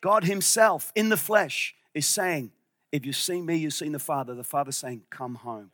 God 0.02 0.24
Himself 0.24 0.92
in 0.96 1.10
the 1.10 1.18
flesh 1.18 1.76
is 1.94 2.08
saying, 2.08 2.52
If 2.92 3.06
you've 3.06 3.16
seen 3.16 3.46
me, 3.46 3.58
you've 3.58 3.74
seen 3.74 3.92
the 3.92 4.00
Father. 4.00 4.34
The 4.34 4.44
Father 4.44 4.72
saying, 4.72 5.04
Come 5.10 5.36
home. 5.36 5.72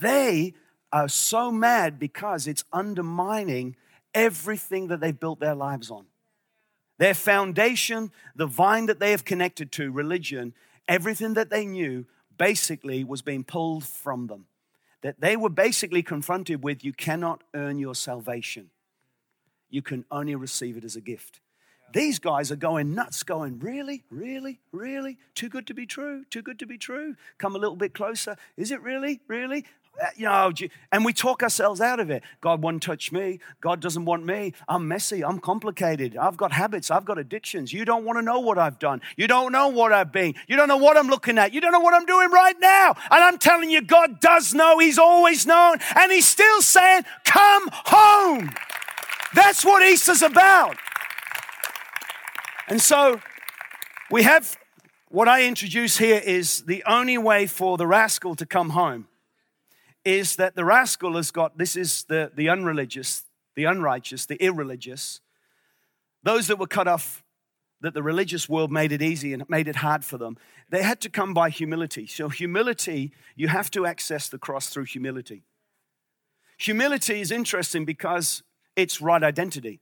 They 0.00 0.54
are 0.92 1.08
so 1.08 1.52
mad 1.52 1.98
because 1.98 2.46
it's 2.46 2.64
undermining 2.72 3.76
everything 4.14 4.88
that 4.88 5.00
they've 5.00 5.18
built 5.18 5.40
their 5.40 5.54
lives 5.54 5.90
on. 5.90 6.06
Their 6.98 7.14
foundation, 7.14 8.10
the 8.34 8.46
vine 8.46 8.86
that 8.86 9.00
they 9.00 9.10
have 9.10 9.24
connected 9.24 9.70
to, 9.72 9.90
religion, 9.90 10.54
everything 10.88 11.34
that 11.34 11.50
they 11.50 11.66
knew 11.66 12.06
basically 12.38 13.04
was 13.04 13.22
being 13.22 13.44
pulled 13.44 13.84
from 13.84 14.26
them. 14.26 14.46
That 15.02 15.20
they 15.20 15.36
were 15.36 15.50
basically 15.50 16.02
confronted 16.02 16.62
with 16.62 16.84
you 16.84 16.92
cannot 16.92 17.42
earn 17.54 17.78
your 17.78 17.94
salvation, 17.94 18.70
you 19.68 19.82
can 19.82 20.04
only 20.10 20.34
receive 20.34 20.76
it 20.76 20.84
as 20.84 20.96
a 20.96 21.00
gift. 21.00 21.40
These 21.92 22.18
guys 22.18 22.50
are 22.50 22.56
going 22.56 22.94
nuts, 22.94 23.22
going, 23.22 23.58
Really, 23.60 24.02
really, 24.10 24.58
really? 24.72 25.18
Too 25.34 25.48
good 25.48 25.66
to 25.68 25.74
be 25.74 25.86
true, 25.86 26.24
too 26.30 26.42
good 26.42 26.58
to 26.58 26.66
be 26.66 26.78
true. 26.78 27.14
Come 27.38 27.54
a 27.54 27.58
little 27.58 27.76
bit 27.76 27.94
closer. 27.94 28.36
Is 28.56 28.70
it 28.70 28.82
really, 28.82 29.20
really? 29.28 29.64
Uh, 30.00 30.06
you 30.16 30.24
know, 30.24 30.52
and 30.92 31.04
we 31.04 31.12
talk 31.12 31.42
ourselves 31.42 31.80
out 31.80 32.00
of 32.00 32.10
it. 32.10 32.22
God 32.40 32.62
won't 32.62 32.82
touch 32.82 33.12
me. 33.12 33.40
God 33.60 33.80
doesn't 33.80 34.04
want 34.04 34.24
me. 34.26 34.52
I'm 34.68 34.86
messy. 34.86 35.24
I'm 35.24 35.38
complicated. 35.38 36.16
I've 36.16 36.36
got 36.36 36.52
habits. 36.52 36.90
I've 36.90 37.04
got 37.04 37.18
addictions. 37.18 37.72
You 37.72 37.84
don't 37.84 38.04
want 38.04 38.18
to 38.18 38.22
know 38.22 38.40
what 38.40 38.58
I've 38.58 38.78
done. 38.78 39.00
You 39.16 39.26
don't 39.26 39.52
know 39.52 39.68
what 39.68 39.92
I've 39.92 40.12
been. 40.12 40.34
You 40.48 40.56
don't 40.56 40.68
know 40.68 40.76
what 40.76 40.96
I'm 40.96 41.08
looking 41.08 41.38
at. 41.38 41.54
You 41.54 41.60
don't 41.60 41.72
know 41.72 41.80
what 41.80 41.94
I'm 41.94 42.04
doing 42.04 42.30
right 42.30 42.56
now. 42.60 42.90
And 43.10 43.24
I'm 43.24 43.38
telling 43.38 43.70
you, 43.70 43.80
God 43.82 44.20
does 44.20 44.52
know. 44.52 44.78
He's 44.78 44.98
always 44.98 45.46
known. 45.46 45.78
And 45.94 46.12
He's 46.12 46.28
still 46.28 46.60
saying, 46.60 47.04
Come 47.24 47.70
home. 47.72 48.50
That's 49.34 49.64
what 49.64 49.82
Easter's 49.82 50.22
about. 50.22 50.76
And 52.68 52.80
so 52.80 53.20
we 54.10 54.24
have 54.24 54.58
what 55.08 55.28
I 55.28 55.44
introduce 55.44 55.98
here 55.98 56.20
is 56.24 56.62
the 56.62 56.82
only 56.84 57.16
way 57.16 57.46
for 57.46 57.76
the 57.76 57.86
rascal 57.86 58.34
to 58.36 58.46
come 58.46 58.70
home 58.70 59.06
is 60.06 60.36
that 60.36 60.54
the 60.54 60.64
rascal 60.64 61.16
has 61.16 61.32
got 61.32 61.58
this 61.58 61.74
is 61.74 62.04
the, 62.04 62.30
the 62.32 62.48
unreligious, 62.48 63.24
the 63.56 63.64
unrighteous, 63.64 64.24
the 64.26 64.36
irreligious. 64.36 65.20
those 66.22 66.46
that 66.46 66.58
were 66.58 66.66
cut 66.66 66.86
off, 66.86 67.24
that 67.80 67.92
the 67.92 68.02
religious 68.02 68.48
world 68.48 68.70
made 68.70 68.92
it 68.92 69.02
easy 69.02 69.32
and 69.32 69.44
made 69.48 69.66
it 69.68 69.76
hard 69.76 70.04
for 70.04 70.16
them, 70.16 70.38
they 70.70 70.82
had 70.82 71.00
to 71.00 71.10
come 71.10 71.34
by 71.34 71.50
humility. 71.50 72.06
So, 72.06 72.28
humility, 72.28 73.12
you 73.34 73.48
have 73.48 73.70
to 73.72 73.84
access 73.84 74.28
the 74.28 74.38
cross 74.38 74.68
through 74.68 74.84
humility. 74.84 75.42
Humility 76.58 77.20
is 77.20 77.30
interesting 77.30 77.84
because 77.84 78.42
it's 78.76 79.00
right 79.00 79.22
identity. 79.22 79.80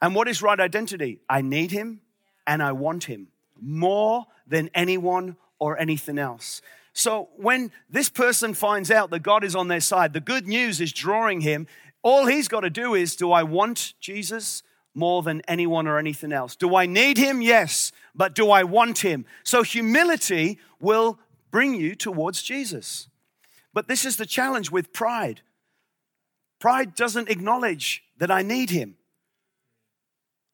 And 0.00 0.14
what 0.14 0.28
is 0.28 0.40
right 0.40 0.58
identity? 0.58 1.20
I 1.28 1.42
need 1.42 1.72
him 1.72 2.00
and 2.46 2.62
I 2.62 2.72
want 2.72 3.04
him 3.04 3.28
more 3.60 4.26
than 4.46 4.70
anyone 4.72 5.36
or 5.58 5.78
anything 5.78 6.18
else. 6.18 6.62
So 6.98 7.28
when 7.36 7.70
this 7.88 8.08
person 8.08 8.54
finds 8.54 8.90
out 8.90 9.10
that 9.10 9.20
God 9.20 9.44
is 9.44 9.54
on 9.54 9.68
their 9.68 9.78
side, 9.78 10.12
the 10.12 10.20
good 10.20 10.48
news 10.48 10.80
is 10.80 10.92
drawing 10.92 11.42
him. 11.42 11.68
All 12.02 12.26
he's 12.26 12.48
got 12.48 12.62
to 12.62 12.70
do 12.70 12.94
is 12.94 13.14
do 13.14 13.30
I 13.30 13.44
want 13.44 13.94
Jesus 14.00 14.64
more 14.96 15.22
than 15.22 15.40
anyone 15.46 15.86
or 15.86 15.98
anything 15.98 16.32
else? 16.32 16.56
Do 16.56 16.74
I 16.74 16.86
need 16.86 17.16
him? 17.16 17.40
Yes. 17.40 17.92
But 18.16 18.34
do 18.34 18.50
I 18.50 18.64
want 18.64 18.98
him? 18.98 19.26
So 19.44 19.62
humility 19.62 20.58
will 20.80 21.20
bring 21.52 21.76
you 21.76 21.94
towards 21.94 22.42
Jesus. 22.42 23.06
But 23.72 23.86
this 23.86 24.04
is 24.04 24.16
the 24.16 24.26
challenge 24.26 24.72
with 24.72 24.92
pride. 24.92 25.42
Pride 26.58 26.96
doesn't 26.96 27.30
acknowledge 27.30 28.02
that 28.16 28.32
I 28.32 28.42
need 28.42 28.70
him. 28.70 28.96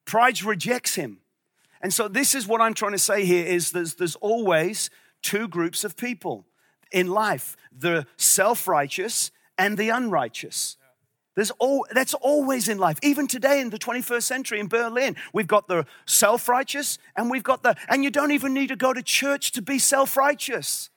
Pride 0.05 0.43
rejects 0.43 0.95
him. 0.95 1.21
And 1.81 1.93
so 1.93 2.07
this 2.07 2.35
is 2.35 2.47
what 2.47 2.61
I'm 2.61 2.75
trying 2.75 2.93
to 2.93 2.99
say 2.99 3.25
here 3.25 3.47
is 3.47 3.73
there's, 3.73 3.95
there's 3.95 4.17
always 4.17 4.91
two 5.25 5.49
groups 5.49 5.83
of 5.83 5.97
people 5.97 6.47
in 6.93 7.09
life, 7.09 7.57
the 7.77 8.07
self-righteous 8.17 9.33
and 9.59 9.77
the 9.77 9.89
unrighteous. 9.89 10.77
There's 11.35 11.51
all, 11.59 11.85
that's 11.91 12.15
always 12.15 12.69
in 12.69 12.79
life. 12.79 12.99
Even 13.03 13.27
today 13.27 13.61
in 13.61 13.71
the 13.71 13.79
21st 13.79 14.23
century 14.23 14.61
in 14.61 14.69
Berlin, 14.69 15.17
we've 15.33 15.49
got 15.49 15.67
the 15.67 15.85
self 16.07 16.49
righteous 16.49 16.99
and 17.17 17.29
we've 17.29 17.43
got 17.43 17.65
the, 17.65 17.75
and 17.89 18.05
you 18.05 18.11
don't 18.11 18.31
even 18.31 18.55
need 18.55 18.69
to 18.69 18.77
go 18.77 18.93
to 18.93 19.03
church 19.03 19.51
to 19.53 19.63
be 19.63 19.81
self 19.81 20.17
righteous. 20.17 20.91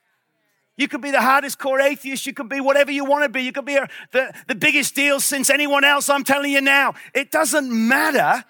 You 0.76 0.88
could 0.88 1.02
be 1.02 1.10
the 1.10 1.22
hardest 1.22 1.58
core 1.58 1.82
atheist. 1.82 2.28
You 2.28 2.34
could 2.34 2.50
be 2.50 2.60
whatever 2.60 2.92
you 2.92 3.04
want 3.04 3.24
to 3.24 3.30
be. 3.30 3.42
You 3.42 3.52
could 3.52 3.66
be 3.66 3.78
a, 3.78 3.88
the, 4.12 4.32
the 4.48 4.54
biggest 4.54 4.94
deal 4.94 5.20
since 5.20 5.50
anyone 5.50 5.84
else. 5.84 6.08
I'm 6.08 6.24
telling 6.24 6.52
you 6.52 6.62
now. 6.62 6.94
It 7.16 7.32
doesn't 7.32 7.72
matter. 7.72 8.46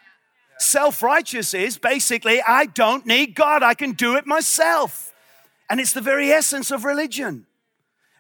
Self 0.59 1.01
righteous 1.01 1.53
is 1.53 1.77
basically, 1.77 2.41
I 2.41 2.65
don't 2.65 3.05
need 3.05 3.33
God. 3.33 3.63
I 3.63 3.75
can 3.75 3.93
do 3.93 4.17
it 4.17 4.27
myself. 4.27 5.13
And 5.69 5.79
it's 5.79 5.93
the 5.93 6.01
very 6.01 6.31
essence 6.31 6.71
of 6.71 6.85
religion. 6.85 7.45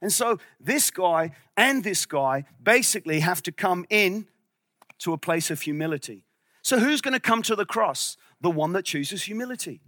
And 0.01 0.11
so 0.11 0.39
this 0.59 0.91
guy 0.91 1.31
and 1.55 1.83
this 1.83 2.05
guy 2.05 2.45
basically 2.61 3.21
have 3.21 3.41
to 3.43 3.51
come 3.51 3.85
in 3.89 4.27
to 4.99 5.13
a 5.13 5.17
place 5.17 5.49
of 5.49 5.61
humility. 5.61 6.23
So 6.61 6.79
who's 6.79 7.01
going 7.01 7.13
to 7.13 7.19
come 7.19 7.41
to 7.43 7.55
the 7.55 7.65
cross? 7.65 8.17
The 8.41 8.51
one 8.51 8.73
that 8.73 8.83
chooses 8.83 9.23
humility. 9.23 9.81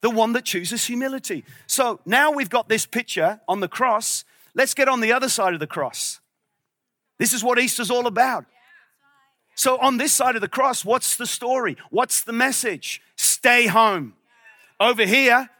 The 0.00 0.10
one 0.10 0.32
that 0.32 0.44
chooses 0.44 0.86
humility. 0.86 1.44
So 1.66 2.00
now 2.06 2.30
we've 2.30 2.48
got 2.48 2.68
this 2.68 2.86
picture 2.86 3.40
on 3.46 3.60
the 3.60 3.68
cross. 3.68 4.24
Let's 4.54 4.74
get 4.74 4.88
on 4.88 5.00
the 5.00 5.12
other 5.12 5.28
side 5.28 5.52
of 5.52 5.60
the 5.60 5.66
cross. 5.66 6.20
This 7.18 7.34
is 7.34 7.44
what 7.44 7.58
Easter's 7.58 7.90
all 7.90 8.06
about. 8.06 8.46
So, 9.54 9.76
on 9.76 9.98
this 9.98 10.12
side 10.12 10.36
of 10.36 10.40
the 10.40 10.48
cross, 10.48 10.86
what's 10.86 11.16
the 11.16 11.26
story? 11.26 11.76
What's 11.90 12.22
the 12.22 12.32
message? 12.32 13.02
Stay 13.16 13.66
home. 13.66 14.14
Over 14.80 15.04
here, 15.04 15.50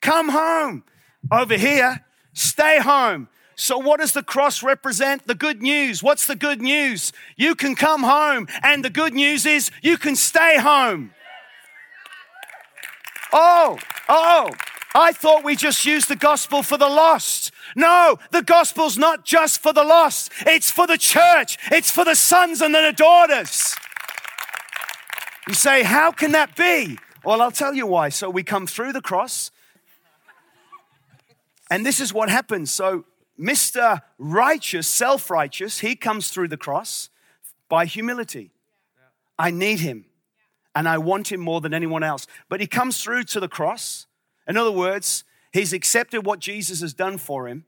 come 0.00 0.30
home. 0.30 0.84
Over 1.30 1.56
here, 1.56 2.04
stay 2.32 2.78
home. 2.78 3.28
So, 3.56 3.76
what 3.76 3.98
does 3.98 4.12
the 4.12 4.22
cross 4.22 4.62
represent? 4.62 5.26
The 5.26 5.34
good 5.34 5.60
news. 5.60 6.02
What's 6.02 6.26
the 6.26 6.36
good 6.36 6.62
news? 6.62 7.12
You 7.36 7.56
can 7.56 7.74
come 7.74 8.04
home, 8.04 8.46
and 8.62 8.84
the 8.84 8.90
good 8.90 9.14
news 9.14 9.46
is 9.46 9.70
you 9.82 9.98
can 9.98 10.14
stay 10.14 10.58
home. 10.58 11.10
Oh, 13.32 13.78
oh, 14.08 14.50
I 14.94 15.12
thought 15.12 15.44
we 15.44 15.56
just 15.56 15.84
used 15.84 16.08
the 16.08 16.16
gospel 16.16 16.62
for 16.62 16.78
the 16.78 16.88
lost. 16.88 17.52
No, 17.76 18.18
the 18.30 18.42
gospel's 18.42 18.96
not 18.96 19.24
just 19.24 19.60
for 19.60 19.72
the 19.72 19.84
lost, 19.84 20.32
it's 20.46 20.70
for 20.70 20.86
the 20.86 20.96
church, 20.96 21.58
it's 21.70 21.90
for 21.90 22.04
the 22.04 22.14
sons 22.14 22.60
and 22.60 22.74
the 22.74 22.92
daughters. 22.96 23.74
You 25.46 25.54
say, 25.54 25.82
How 25.82 26.12
can 26.12 26.32
that 26.32 26.56
be? 26.56 26.98
Well, 27.24 27.42
I'll 27.42 27.50
tell 27.50 27.74
you 27.74 27.86
why. 27.86 28.08
So 28.10 28.30
we 28.30 28.42
come 28.42 28.66
through 28.66 28.92
the 28.92 29.02
cross, 29.02 29.50
and 31.70 31.84
this 31.84 32.00
is 32.00 32.12
what 32.12 32.28
happens. 32.28 32.70
So, 32.70 33.04
Mr. 33.38 34.02
Righteous, 34.18 34.86
self 34.86 35.30
righteous, 35.30 35.80
he 35.80 35.94
comes 35.94 36.30
through 36.30 36.48
the 36.48 36.56
cross 36.56 37.10
by 37.68 37.84
humility. 37.84 38.50
I 39.38 39.50
need 39.50 39.80
him 39.80 40.06
and 40.74 40.88
I 40.88 40.98
want 40.98 41.30
him 41.30 41.40
more 41.40 41.60
than 41.60 41.72
anyone 41.72 42.02
else. 42.02 42.26
But 42.48 42.60
he 42.60 42.66
comes 42.66 43.02
through 43.02 43.24
to 43.24 43.40
the 43.40 43.48
cross. 43.48 44.06
In 44.46 44.56
other 44.56 44.72
words, 44.72 45.24
he's 45.52 45.72
accepted 45.72 46.26
what 46.26 46.40
Jesus 46.40 46.80
has 46.80 46.94
done 46.94 47.18
for 47.18 47.46
him. 47.46 47.64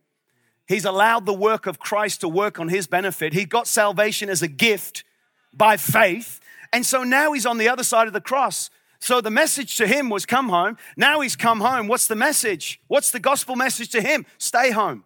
He's 0.66 0.84
allowed 0.84 1.26
the 1.26 1.34
work 1.34 1.66
of 1.66 1.78
Christ 1.78 2.20
to 2.20 2.28
work 2.28 2.60
on 2.60 2.68
his 2.68 2.86
benefit. 2.86 3.32
He 3.32 3.44
got 3.44 3.66
salvation 3.66 4.28
as 4.28 4.42
a 4.42 4.48
gift 4.48 5.04
by 5.52 5.76
faith. 5.76 6.40
And 6.72 6.86
so 6.86 7.02
now 7.02 7.32
he's 7.32 7.46
on 7.46 7.58
the 7.58 7.68
other 7.68 7.82
side 7.82 8.06
of 8.06 8.12
the 8.12 8.20
cross. 8.20 8.70
So 9.00 9.20
the 9.22 9.30
message 9.30 9.76
to 9.76 9.86
him 9.86 10.10
was 10.10 10.26
come 10.26 10.50
home. 10.50 10.76
Now 10.96 11.20
he's 11.20 11.34
come 11.34 11.60
home. 11.60 11.88
What's 11.88 12.06
the 12.06 12.16
message? 12.16 12.80
What's 12.86 13.10
the 13.10 13.20
gospel 13.20 13.56
message 13.56 13.88
to 13.90 14.02
him? 14.02 14.26
Stay 14.38 14.70
home. 14.70 15.04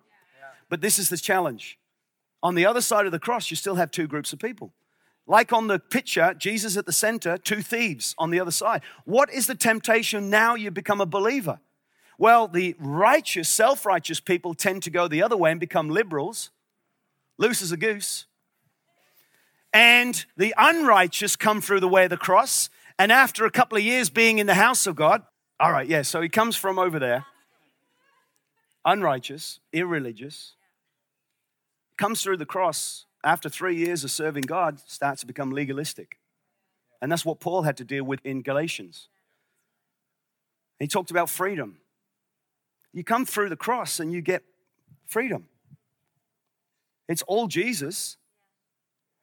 But 0.69 0.81
this 0.81 0.99
is 0.99 1.09
the 1.09 1.17
challenge. 1.17 1.79
On 2.43 2.55
the 2.57 2.67
other 2.67 2.81
side 2.81 3.07
of 3.07 3.13
the 3.13 3.19
cross, 3.19 3.51
you 3.51 3.57
still 3.57 3.77
have 3.77 3.91
two 3.91 4.07
groups 4.07 4.33
of 4.33 4.41
people. 4.41 4.73
Like 5.27 5.53
on 5.53 5.69
the 5.69 5.79
picture, 5.79 6.35
Jesus 6.35 6.77
at 6.77 6.87
the 6.87 6.93
center, 6.93 7.39
two 7.39 7.63
thieves 7.63 8.15
on 8.19 8.31
the 8.31 8.41
other 8.41 8.51
side. 8.51 8.83
What 9.05 9.33
is 9.33 9.47
the 9.47 9.55
temptation 9.55 10.29
now 10.29 10.55
you 10.55 10.71
become 10.71 11.01
a 11.01 11.07
believer? 11.07 11.61
Well, 12.19 12.49
the 12.49 12.77
righteous, 12.79 13.49
self 13.49 13.87
righteous 13.87 14.21
people 14.21 14.55
tend 14.55 14.83
to 14.83 14.91
go 14.91 15.09
the 15.09 15.23
other 15.23 15.37
way 15.37 15.53
and 15.53 15.61
become 15.61 15.89
liberals, 15.89 16.51
loose 17.39 17.63
as 17.63 17.73
a 17.73 17.77
goose. 17.77 18.27
And 19.73 20.25
the 20.37 20.55
unrighteous 20.57 21.37
come 21.37 21.61
through 21.61 21.81
the 21.81 21.89
way 21.89 22.05
of 22.05 22.11
the 22.11 22.17
cross. 22.17 22.69
And 22.99 23.11
after 23.11 23.45
a 23.45 23.51
couple 23.51 23.77
of 23.77 23.85
years 23.85 24.09
being 24.09 24.39
in 24.39 24.47
the 24.47 24.55
house 24.55 24.87
of 24.87 24.95
God, 24.97 25.23
all 25.59 25.73
right, 25.73 25.87
yeah, 25.87 26.03
so 26.03 26.21
he 26.21 26.29
comes 26.29 26.57
from 26.57 26.79
over 26.79 26.99
there, 26.99 27.27
unrighteous, 28.85 29.61
irreligious, 29.73 30.55
comes 31.97 32.23
through 32.23 32.37
the 32.37 32.47
cross 32.47 33.07
after 33.25 33.49
three 33.49 33.77
years 33.77 34.05
of 34.05 34.11
serving 34.11 34.43
God, 34.43 34.79
starts 34.87 35.21
to 35.21 35.27
become 35.27 35.51
legalistic. 35.51 36.19
And 37.01 37.11
that's 37.11 37.25
what 37.25 37.41
Paul 37.41 37.63
had 37.63 37.77
to 37.79 37.85
deal 37.85 38.05
with 38.05 38.21
in 38.25 38.43
Galatians. 38.43 39.09
He 40.79 40.87
talked 40.87 41.11
about 41.11 41.31
freedom. 41.31 41.79
You 42.93 43.05
come 43.05 43.27
through 43.27 43.49
the 43.49 43.57
cross 43.57 43.99
and 43.99 44.13
you 44.13 44.21
get 44.21 44.43
freedom. 45.07 45.47
It's 47.09 47.23
all 47.23 47.47
Jesus. 47.47 48.17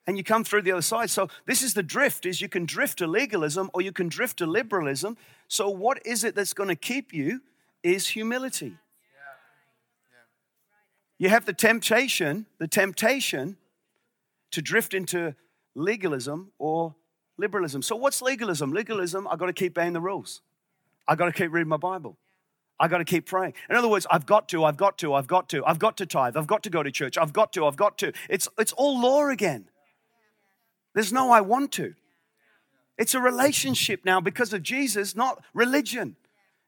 And 0.07 0.17
you 0.17 0.23
come 0.23 0.43
through 0.43 0.63
the 0.63 0.71
other 0.71 0.81
side. 0.81 1.09
So 1.09 1.29
this 1.45 1.61
is 1.61 1.73
the 1.73 1.83
drift 1.83 2.25
is 2.25 2.41
you 2.41 2.49
can 2.49 2.65
drift 2.65 2.97
to 2.99 3.07
legalism 3.07 3.69
or 3.73 3.81
you 3.81 3.91
can 3.91 4.09
drift 4.09 4.37
to 4.37 4.47
liberalism. 4.47 5.15
So 5.47 5.69
what 5.69 6.05
is 6.05 6.23
it 6.23 6.35
that's 6.35 6.53
going 6.53 6.69
to 6.69 6.75
keep 6.75 7.13
you 7.13 7.41
is 7.83 8.07
humility. 8.09 8.77
You 11.17 11.29
have 11.29 11.45
the 11.45 11.53
temptation, 11.53 12.47
the 12.57 12.67
temptation 12.67 13.57
to 14.49 14.61
drift 14.61 14.95
into 14.95 15.35
legalism 15.75 16.51
or 16.57 16.95
liberalism. 17.37 17.81
So, 17.83 17.95
what's 17.95 18.23
legalism? 18.23 18.71
Legalism, 18.71 19.27
I've 19.27 19.37
got 19.37 19.45
to 19.45 19.53
keep 19.53 19.77
obeying 19.77 19.93
the 19.93 20.01
rules. 20.01 20.41
I've 21.07 21.17
got 21.17 21.25
to 21.25 21.31
keep 21.31 21.51
reading 21.51 21.69
my 21.69 21.77
Bible. 21.77 22.17
I've 22.79 22.89
got 22.89 22.97
to 22.97 23.05
keep 23.05 23.27
praying. 23.27 23.53
In 23.69 23.75
other 23.75 23.87
words, 23.87 24.07
I've 24.09 24.25
got 24.25 24.49
to, 24.49 24.63
I've 24.63 24.77
got 24.77 24.97
to, 24.99 25.13
I've 25.13 25.27
got 25.27 25.47
to, 25.49 25.63
I've 25.63 25.77
got 25.77 25.97
to 25.97 26.07
tithe, 26.07 26.35
I've 26.35 26.47
got 26.47 26.63
to 26.63 26.71
go 26.71 26.81
to 26.81 26.91
church, 26.91 27.17
I've 27.17 27.33
got 27.33 27.53
to, 27.53 27.65
I've 27.67 27.75
got 27.75 27.99
to. 27.99 28.11
It's, 28.27 28.47
it's 28.57 28.73
all 28.73 28.99
law 28.99 29.27
again. 29.29 29.69
There's 30.93 31.13
no 31.13 31.31
I 31.31 31.41
want 31.41 31.71
to. 31.73 31.93
It's 32.97 33.15
a 33.15 33.19
relationship 33.19 34.05
now 34.05 34.19
because 34.19 34.53
of 34.53 34.61
Jesus, 34.63 35.15
not 35.15 35.43
religion. 35.53 36.15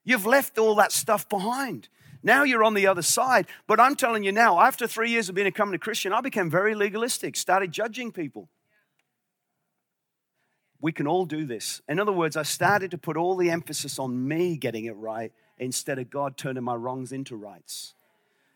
You've 0.03 0.25
left 0.25 0.57
all 0.57 0.75
that 0.75 0.91
stuff 0.91 1.29
behind. 1.29 1.89
Now 2.23 2.43
you're 2.43 2.63
on 2.63 2.73
the 2.73 2.87
other 2.87 3.01
side. 3.01 3.47
But 3.67 3.79
I'm 3.79 3.95
telling 3.95 4.23
you 4.23 4.31
now, 4.31 4.59
after 4.59 4.87
three 4.87 5.11
years 5.11 5.29
of 5.29 5.35
being 5.35 5.47
a 5.47 5.51
coming 5.51 5.77
Christian, 5.79 6.13
I 6.13 6.21
became 6.21 6.49
very 6.49 6.73
legalistic, 6.73 7.35
started 7.35 7.71
judging 7.71 8.11
people. 8.11 8.49
We 10.79 10.91
can 10.91 11.07
all 11.07 11.25
do 11.25 11.45
this. 11.45 11.81
In 11.87 11.99
other 11.99 12.11
words, 12.11 12.35
I 12.35 12.43
started 12.43 12.91
to 12.91 12.97
put 12.97 13.15
all 13.15 13.35
the 13.35 13.51
emphasis 13.51 13.99
on 13.99 14.27
me 14.27 14.57
getting 14.57 14.85
it 14.85 14.95
right 14.97 15.31
instead 15.57 15.99
of 15.99 16.09
God 16.09 16.35
turning 16.35 16.63
my 16.63 16.75
wrongs 16.75 17.11
into 17.11 17.35
rights. 17.35 17.93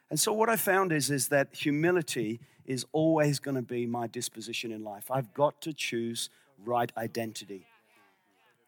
And 0.10 0.20
so 0.20 0.32
what 0.32 0.50
I 0.50 0.56
found 0.56 0.91
is, 0.91 1.10
is 1.10 1.28
that 1.30 1.54
humility 1.54 2.39
is 2.65 2.86
always 2.91 3.39
going 3.39 3.56
to 3.56 3.62
be 3.62 3.86
my 3.86 4.08
disposition 4.08 4.72
in 4.72 4.84
life. 4.84 5.10
I've 5.12 5.34
got 5.34 5.62
to 5.62 5.74
choose 5.74 6.30
right 6.63 6.91
identity. 6.98 7.65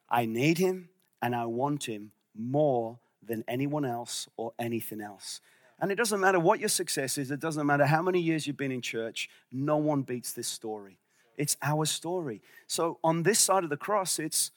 I 0.09 0.25
need 0.25 0.57
him 0.57 0.89
and 1.21 1.35
I 1.35 1.45
want 1.45 1.85
him 1.85 2.11
more 2.35 2.99
than 3.25 3.43
anyone 3.47 3.85
else 3.85 4.27
or 4.37 4.53
anything 4.57 5.01
else. 5.01 5.41
And 5.81 5.91
it 5.91 5.95
doesn't 5.95 6.19
matter 6.19 6.39
what 6.39 6.59
your 6.59 6.69
success 6.69 7.17
is, 7.17 7.31
it 7.31 7.39
doesn't 7.39 7.65
matter 7.65 7.85
how 7.85 8.01
many 8.01 8.19
years 8.19 8.45
you've 8.45 8.57
been 8.57 8.71
in 8.71 8.81
church, 8.81 9.29
no 9.51 9.77
one 9.77 10.01
beats 10.01 10.33
this 10.33 10.47
story. 10.47 10.97
It's 11.37 11.55
our 11.61 11.85
story. 11.85 12.41
So 12.67 12.99
on 13.01 13.23
this 13.23 13.39
side 13.39 13.63
of 13.63 13.69
the 13.69 13.77
cross, 13.77 14.19
it's 14.19 14.51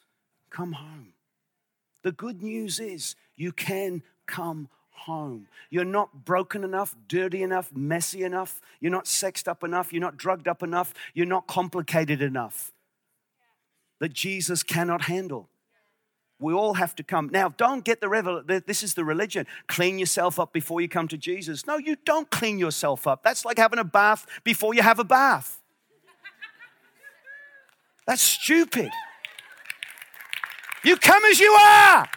come 0.51 0.73
home. 0.73 1.12
The 2.03 2.11
good 2.11 2.42
news 2.42 2.81
is 2.81 3.14
you 3.37 3.53
can 3.53 4.03
come 4.27 4.68
home. 4.92 5.48
You're 5.70 5.85
not 5.85 6.24
broken 6.24 6.64
enough, 6.64 6.94
dirty 7.09 7.42
enough, 7.42 7.70
messy 7.74 8.22
enough. 8.22 8.61
You're 8.81 8.92
not 8.92 9.07
sexed 9.07 9.48
up 9.48 9.64
enough. 9.64 9.92
You're 9.92 10.00
not 10.00 10.16
drugged 10.16 10.46
up 10.46 10.62
enough. 10.62 10.94
You're 11.14 11.26
not 11.26 11.46
complicated 11.46 12.22
enough 12.22 12.72
that 14.00 14.12
Jesus 14.12 14.62
cannot 14.62 15.02
handle. 15.02 15.48
We 16.38 16.52
all 16.52 16.74
have 16.74 16.96
to 16.96 17.05
come. 17.05 17.31
Now, 17.33 17.50
don't 17.50 17.85
get 17.85 18.00
the 18.00 18.09
revel. 18.09 18.42
This 18.44 18.83
is 18.83 18.94
the 18.94 19.05
religion. 19.05 19.46
Clean 19.68 19.96
yourself 19.96 20.40
up 20.40 20.52
before 20.52 20.81
you 20.81 20.88
come 20.88 21.07
to 21.09 21.16
Jesus. 21.16 21.68
No, 21.68 21.78
you 21.78 21.96
don't 22.05 22.28
clean 22.31 22.59
yourself 22.59 23.07
up. 23.07 23.22
That's 23.22 23.44
like 23.44 23.59
having 23.59 23.78
a 23.78 23.85
bath 23.85 24.26
before 24.42 24.74
you 24.74 24.83
have 24.83 24.98
a 24.98 25.05
bath. 25.05 25.61
That's 28.09 28.22
stupid. 28.22 28.90
You 30.85 30.96
come 30.96 31.24
as 31.26 31.38
you 31.38 31.52
are. 31.52 32.09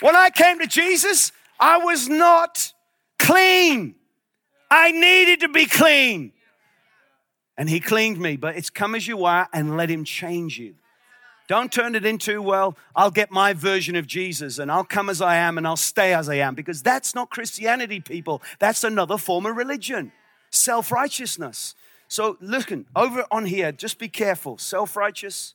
When 0.00 0.16
I 0.16 0.30
came 0.30 0.58
to 0.58 0.66
Jesus, 0.66 1.32
I 1.58 1.78
was 1.78 2.08
not 2.08 2.72
clean. 3.18 3.94
I 4.70 4.90
needed 4.90 5.40
to 5.40 5.48
be 5.48 5.66
clean. 5.66 6.32
And 7.56 7.68
He 7.68 7.80
cleaned 7.80 8.18
me, 8.18 8.36
but 8.36 8.56
it's 8.56 8.70
come 8.70 8.94
as 8.94 9.06
you 9.06 9.24
are 9.24 9.48
and 9.52 9.76
let 9.76 9.90
Him 9.90 10.04
change 10.04 10.58
you. 10.58 10.74
Don't 11.46 11.70
turn 11.70 11.94
it 11.94 12.06
into, 12.06 12.40
well, 12.40 12.76
I'll 12.96 13.10
get 13.10 13.30
my 13.30 13.52
version 13.52 13.96
of 13.96 14.06
Jesus 14.06 14.58
and 14.58 14.72
I'll 14.72 14.84
come 14.84 15.10
as 15.10 15.20
I 15.20 15.36
am 15.36 15.58
and 15.58 15.66
I'll 15.66 15.76
stay 15.76 16.14
as 16.14 16.28
I 16.28 16.36
am, 16.36 16.54
because 16.54 16.82
that's 16.82 17.14
not 17.14 17.30
Christianity, 17.30 18.00
people. 18.00 18.42
That's 18.58 18.82
another 18.82 19.18
form 19.18 19.44
of 19.44 19.56
religion, 19.56 20.12
self 20.50 20.90
righteousness. 20.90 21.74
So, 22.08 22.38
looking 22.40 22.86
over 22.96 23.26
on 23.30 23.44
here, 23.46 23.72
just 23.72 23.98
be 23.98 24.08
careful 24.08 24.56
self 24.56 24.96
righteous 24.96 25.54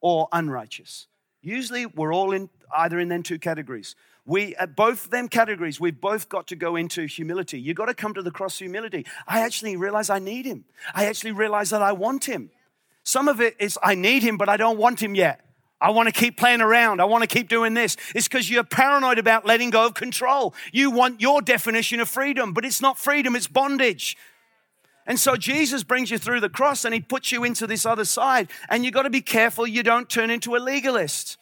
or 0.00 0.28
unrighteous. 0.32 1.06
Usually, 1.46 1.86
we're 1.86 2.12
all 2.12 2.32
in 2.32 2.50
either 2.76 2.98
in 2.98 3.08
them 3.08 3.22
two 3.22 3.38
categories. 3.38 3.94
We, 4.24 4.56
at 4.56 4.74
both 4.74 5.10
them 5.10 5.28
categories, 5.28 5.78
we've 5.78 6.00
both 6.00 6.28
got 6.28 6.48
to 6.48 6.56
go 6.56 6.74
into 6.74 7.06
humility. 7.06 7.60
You've 7.60 7.76
got 7.76 7.86
to 7.86 7.94
come 7.94 8.14
to 8.14 8.22
the 8.22 8.32
cross 8.32 8.58
humility. 8.58 9.06
I 9.28 9.42
actually 9.42 9.76
realize 9.76 10.10
I 10.10 10.18
need 10.18 10.44
him. 10.44 10.64
I 10.92 11.04
actually 11.04 11.30
realize 11.30 11.70
that 11.70 11.82
I 11.82 11.92
want 11.92 12.24
him. 12.24 12.50
Some 13.04 13.28
of 13.28 13.40
it 13.40 13.54
is 13.60 13.78
I 13.80 13.94
need 13.94 14.24
him, 14.24 14.36
but 14.36 14.48
I 14.48 14.56
don't 14.56 14.76
want 14.76 15.00
him 15.00 15.14
yet. 15.14 15.40
I 15.80 15.90
want 15.90 16.08
to 16.08 16.12
keep 16.12 16.36
playing 16.36 16.62
around. 16.62 17.00
I 17.00 17.04
want 17.04 17.22
to 17.22 17.28
keep 17.28 17.48
doing 17.48 17.74
this. 17.74 17.96
It's 18.12 18.26
because 18.26 18.50
you're 18.50 18.64
paranoid 18.64 19.20
about 19.20 19.46
letting 19.46 19.70
go 19.70 19.86
of 19.86 19.94
control. 19.94 20.52
You 20.72 20.90
want 20.90 21.20
your 21.20 21.40
definition 21.42 22.00
of 22.00 22.08
freedom, 22.08 22.54
but 22.54 22.64
it's 22.64 22.80
not 22.80 22.98
freedom, 22.98 23.36
it's 23.36 23.46
bondage. 23.46 24.16
And 25.06 25.20
so 25.20 25.36
Jesus 25.36 25.84
brings 25.84 26.10
you 26.10 26.18
through 26.18 26.40
the 26.40 26.48
cross 26.48 26.84
and 26.84 26.92
he 26.92 27.00
puts 27.00 27.30
you 27.30 27.44
into 27.44 27.66
this 27.66 27.86
other 27.86 28.04
side. 28.04 28.48
And 28.68 28.84
you've 28.84 28.94
got 28.94 29.02
to 29.02 29.10
be 29.10 29.20
careful 29.20 29.66
you 29.66 29.82
don't 29.82 30.08
turn 30.08 30.30
into 30.30 30.56
a 30.56 30.58
legalist. 30.58 31.36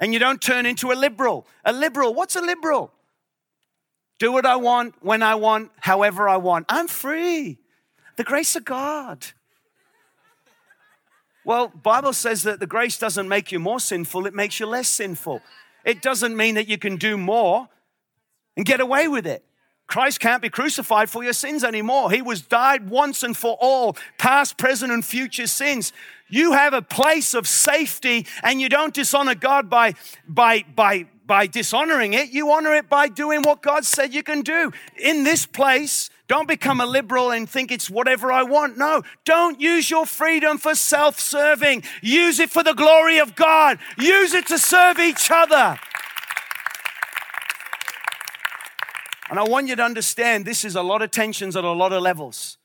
And 0.00 0.12
you 0.12 0.18
don't 0.18 0.42
turn 0.42 0.66
into 0.66 0.90
a 0.90 0.94
liberal. 0.94 1.46
A 1.64 1.72
liberal, 1.72 2.12
what's 2.12 2.34
a 2.34 2.40
liberal? 2.40 2.92
Do 4.18 4.32
what 4.32 4.46
I 4.46 4.56
want, 4.56 4.94
when 5.00 5.22
I 5.22 5.36
want, 5.36 5.70
however 5.80 6.28
I 6.28 6.36
want. 6.36 6.66
I'm 6.68 6.88
free. 6.88 7.58
The 8.16 8.24
grace 8.24 8.56
of 8.56 8.64
God. 8.64 9.26
Well, 11.44 11.68
Bible 11.68 12.12
says 12.12 12.42
that 12.44 12.58
the 12.58 12.66
grace 12.66 12.98
doesn't 12.98 13.28
make 13.28 13.52
you 13.52 13.60
more 13.60 13.80
sinful, 13.80 14.26
it 14.26 14.34
makes 14.34 14.58
you 14.58 14.66
less 14.66 14.88
sinful. 14.88 15.42
It 15.84 16.00
doesn't 16.00 16.36
mean 16.36 16.54
that 16.54 16.68
you 16.68 16.78
can 16.78 16.96
do 16.96 17.18
more 17.18 17.68
and 18.56 18.64
get 18.64 18.80
away 18.80 19.06
with 19.08 19.26
it. 19.26 19.44
Christ 19.86 20.20
can't 20.20 20.42
be 20.42 20.48
crucified 20.48 21.10
for 21.10 21.22
your 21.22 21.32
sins 21.32 21.62
anymore. 21.62 22.10
He 22.10 22.22
was 22.22 22.42
died 22.42 22.88
once 22.88 23.22
and 23.22 23.36
for 23.36 23.56
all, 23.60 23.96
past, 24.18 24.56
present, 24.56 24.92
and 24.92 25.04
future 25.04 25.46
sins. 25.46 25.92
You 26.28 26.52
have 26.52 26.72
a 26.72 26.82
place 26.82 27.34
of 27.34 27.46
safety 27.46 28.26
and 28.42 28.60
you 28.60 28.68
don't 28.68 28.94
dishonor 28.94 29.34
God 29.34 29.68
by, 29.68 29.94
by, 30.26 30.64
by, 30.74 31.06
by 31.26 31.46
dishonoring 31.46 32.14
it. 32.14 32.30
You 32.30 32.50
honor 32.50 32.74
it 32.74 32.88
by 32.88 33.08
doing 33.08 33.42
what 33.42 33.62
God 33.62 33.84
said 33.84 34.14
you 34.14 34.22
can 34.22 34.40
do. 34.40 34.72
In 34.96 35.22
this 35.22 35.44
place, 35.46 36.10
don't 36.26 36.48
become 36.48 36.80
a 36.80 36.86
liberal 36.86 37.30
and 37.30 37.48
think 37.48 37.70
it's 37.70 37.90
whatever 37.90 38.32
I 38.32 38.42
want. 38.44 38.78
No, 38.78 39.02
don't 39.24 39.60
use 39.60 39.90
your 39.90 40.06
freedom 40.06 40.56
for 40.56 40.74
self 40.74 41.20
serving. 41.20 41.84
Use 42.00 42.40
it 42.40 42.50
for 42.50 42.62
the 42.62 42.72
glory 42.72 43.18
of 43.18 43.34
God. 43.34 43.78
Use 43.98 44.32
it 44.32 44.46
to 44.46 44.58
serve 44.58 44.98
each 44.98 45.30
other. 45.30 45.78
And 49.30 49.38
I 49.38 49.44
want 49.44 49.68
you 49.68 49.76
to 49.76 49.82
understand 49.82 50.44
this 50.44 50.64
is 50.64 50.76
a 50.76 50.82
lot 50.82 51.02
of 51.02 51.10
tensions 51.10 51.56
at 51.56 51.64
a 51.64 51.72
lot 51.72 51.92
of 51.92 52.02
levels 52.02 52.58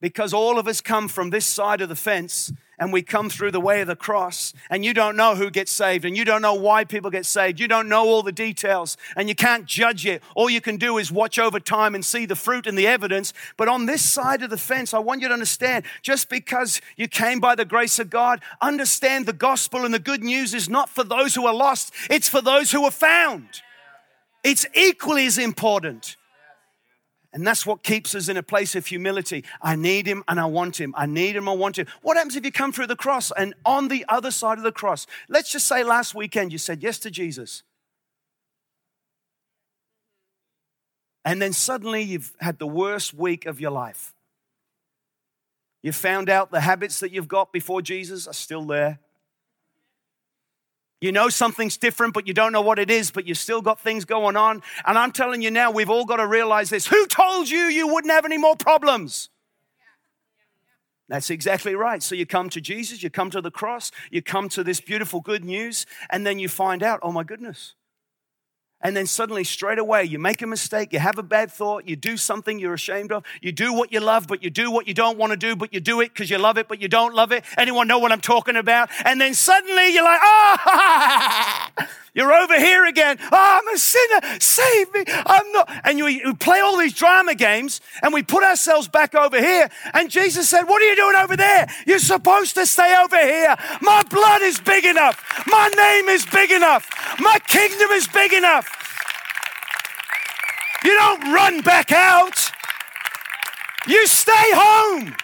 because 0.00 0.32
all 0.32 0.58
of 0.58 0.68
us 0.68 0.80
come 0.80 1.08
from 1.08 1.30
this 1.30 1.46
side 1.46 1.80
of 1.80 1.88
the 1.88 1.96
fence 1.96 2.52
and 2.78 2.92
we 2.92 3.02
come 3.02 3.30
through 3.30 3.50
the 3.50 3.60
way 3.60 3.80
of 3.80 3.86
the 3.86 3.96
cross, 3.96 4.52
and 4.68 4.84
you 4.84 4.92
don't 4.92 5.16
know 5.16 5.34
who 5.34 5.50
gets 5.50 5.72
saved, 5.72 6.04
and 6.04 6.16
you 6.16 6.26
don't 6.26 6.42
know 6.42 6.54
why 6.54 6.84
people 6.84 7.10
get 7.10 7.24
saved. 7.24 7.58
You 7.58 7.68
don't 7.68 7.88
know 7.88 8.04
all 8.04 8.22
the 8.22 8.32
details, 8.32 8.98
and 9.16 9.30
you 9.30 9.34
can't 9.34 9.64
judge 9.64 10.04
it. 10.04 10.22
All 10.34 10.50
you 10.50 10.60
can 10.60 10.76
do 10.76 10.98
is 10.98 11.10
watch 11.10 11.38
over 11.38 11.58
time 11.58 11.94
and 11.94 12.04
see 12.04 12.26
the 12.26 12.36
fruit 12.36 12.66
and 12.66 12.76
the 12.76 12.86
evidence. 12.86 13.32
But 13.56 13.68
on 13.68 13.86
this 13.86 14.04
side 14.04 14.42
of 14.42 14.50
the 14.50 14.58
fence, 14.58 14.92
I 14.92 14.98
want 14.98 15.22
you 15.22 15.28
to 15.28 15.34
understand 15.34 15.86
just 16.02 16.28
because 16.28 16.82
you 16.96 17.08
came 17.08 17.40
by 17.40 17.54
the 17.54 17.64
grace 17.64 17.98
of 17.98 18.10
God, 18.10 18.42
understand 18.60 19.24
the 19.24 19.32
gospel 19.32 19.84
and 19.84 19.94
the 19.94 19.98
good 19.98 20.22
news 20.22 20.52
is 20.52 20.68
not 20.68 20.90
for 20.90 21.02
those 21.02 21.34
who 21.34 21.46
are 21.46 21.54
lost, 21.54 21.94
it's 22.10 22.28
for 22.28 22.42
those 22.42 22.72
who 22.72 22.84
are 22.84 22.90
found. 22.90 23.62
It's 24.46 24.64
equally 24.76 25.26
as 25.26 25.38
important. 25.38 26.16
And 27.32 27.44
that's 27.44 27.66
what 27.66 27.82
keeps 27.82 28.14
us 28.14 28.28
in 28.28 28.36
a 28.36 28.44
place 28.44 28.76
of 28.76 28.86
humility. 28.86 29.42
I 29.60 29.74
need 29.74 30.06
him 30.06 30.22
and 30.28 30.38
I 30.38 30.44
want 30.44 30.80
him. 30.80 30.94
I 30.96 31.06
need 31.06 31.34
him, 31.34 31.48
I 31.48 31.52
want 31.52 31.80
him. 31.80 31.88
What 32.00 32.16
happens 32.16 32.36
if 32.36 32.44
you 32.44 32.52
come 32.52 32.70
through 32.70 32.86
the 32.86 32.94
cross 32.94 33.32
and 33.36 33.54
on 33.64 33.88
the 33.88 34.04
other 34.08 34.30
side 34.30 34.56
of 34.56 34.62
the 34.62 34.70
cross, 34.70 35.08
let's 35.28 35.50
just 35.50 35.66
say 35.66 35.82
last 35.82 36.14
weekend 36.14 36.52
you 36.52 36.58
said 36.58 36.80
yes 36.80 37.00
to 37.00 37.10
Jesus. 37.10 37.64
And 41.24 41.42
then 41.42 41.52
suddenly 41.52 42.02
you've 42.02 42.32
had 42.38 42.60
the 42.60 42.68
worst 42.68 43.14
week 43.14 43.46
of 43.46 43.60
your 43.60 43.72
life. 43.72 44.14
You 45.82 45.90
found 45.90 46.30
out 46.30 46.52
the 46.52 46.60
habits 46.60 47.00
that 47.00 47.10
you've 47.10 47.26
got 47.26 47.52
before 47.52 47.82
Jesus 47.82 48.28
are 48.28 48.32
still 48.32 48.64
there. 48.64 49.00
You 51.00 51.12
know 51.12 51.28
something's 51.28 51.76
different, 51.76 52.14
but 52.14 52.26
you 52.26 52.32
don't 52.32 52.52
know 52.52 52.62
what 52.62 52.78
it 52.78 52.90
is, 52.90 53.10
but 53.10 53.26
you've 53.26 53.38
still 53.38 53.60
got 53.60 53.80
things 53.80 54.04
going 54.04 54.36
on. 54.36 54.62
And 54.86 54.96
I'm 54.96 55.12
telling 55.12 55.42
you 55.42 55.50
now, 55.50 55.70
we've 55.70 55.90
all 55.90 56.06
got 56.06 56.16
to 56.16 56.26
realize 56.26 56.70
this. 56.70 56.86
Who 56.86 57.06
told 57.06 57.50
you 57.50 57.64
you 57.64 57.86
wouldn't 57.86 58.12
have 58.12 58.24
any 58.24 58.38
more 58.38 58.56
problems? 58.56 59.28
That's 61.08 61.30
exactly 61.30 61.74
right. 61.74 62.02
So 62.02 62.14
you 62.14 62.26
come 62.26 62.48
to 62.50 62.60
Jesus, 62.60 63.02
you 63.02 63.10
come 63.10 63.30
to 63.30 63.40
the 63.40 63.50
cross, 63.50 63.92
you 64.10 64.22
come 64.22 64.48
to 64.50 64.64
this 64.64 64.80
beautiful 64.80 65.20
good 65.20 65.44
news, 65.44 65.86
and 66.10 66.26
then 66.26 66.38
you 66.38 66.48
find 66.48 66.82
out, 66.82 66.98
oh 67.02 67.12
my 67.12 67.22
goodness, 67.22 67.74
and 68.82 68.96
then 68.96 69.06
suddenly, 69.06 69.42
straight 69.42 69.78
away, 69.78 70.04
you 70.04 70.18
make 70.18 70.42
a 70.42 70.46
mistake, 70.46 70.92
you 70.92 70.98
have 70.98 71.18
a 71.18 71.22
bad 71.22 71.50
thought, 71.50 71.88
you 71.88 71.96
do 71.96 72.16
something 72.16 72.58
you're 72.58 72.74
ashamed 72.74 73.10
of, 73.10 73.24
you 73.40 73.50
do 73.50 73.72
what 73.72 73.90
you 73.92 74.00
love, 74.00 74.26
but 74.26 74.42
you 74.42 74.50
do 74.50 74.70
what 74.70 74.86
you 74.86 74.92
don't 74.92 75.16
want 75.16 75.32
to 75.32 75.36
do, 75.36 75.56
but 75.56 75.72
you 75.72 75.80
do 75.80 76.00
it 76.02 76.12
because 76.12 76.28
you 76.30 76.36
love 76.38 76.58
it, 76.58 76.68
but 76.68 76.80
you 76.80 76.88
don't 76.88 77.14
love 77.14 77.32
it. 77.32 77.44
Anyone 77.56 77.88
know 77.88 77.98
what 77.98 78.12
I'm 78.12 78.20
talking 78.20 78.54
about? 78.54 78.90
And 79.04 79.20
then 79.20 79.32
suddenly 79.32 79.88
you're 79.88 80.04
like, 80.04 80.20
oh, 80.22 81.65
you're 82.14 82.32
over 82.32 82.58
here 82.58 82.86
again. 82.86 83.18
Oh, 83.20 83.60
I'm 83.62 83.74
a 83.74 83.78
sinner. 83.78 84.40
Save 84.40 84.94
me. 84.94 85.04
I'm 85.06 85.52
not. 85.52 85.70
And 85.84 85.98
you, 85.98 86.06
you 86.06 86.34
play 86.34 86.60
all 86.60 86.78
these 86.78 86.94
drama 86.94 87.34
games 87.34 87.80
and 88.02 88.14
we 88.14 88.22
put 88.22 88.42
ourselves 88.42 88.88
back 88.88 89.14
over 89.14 89.38
here. 89.38 89.68
And 89.92 90.10
Jesus 90.10 90.48
said, 90.48 90.62
What 90.62 90.80
are 90.80 90.86
you 90.86 90.96
doing 90.96 91.16
over 91.16 91.36
there? 91.36 91.68
You're 91.86 91.98
supposed 91.98 92.54
to 92.54 92.64
stay 92.64 92.96
over 92.96 93.20
here. 93.20 93.54
My 93.82 94.02
blood 94.04 94.42
is 94.42 94.58
big 94.58 94.86
enough. 94.86 95.22
My 95.46 95.68
name 95.68 96.08
is 96.08 96.24
big 96.24 96.50
enough. 96.50 96.88
My 97.20 97.38
kingdom 97.46 97.90
is 97.90 98.08
big 98.08 98.32
enough. 98.32 98.66
You 100.84 100.94
don't 100.94 101.32
run 101.32 101.60
back 101.60 101.92
out. 101.92 102.50
You 103.86 104.06
stay 104.06 104.32
home. 104.32 105.14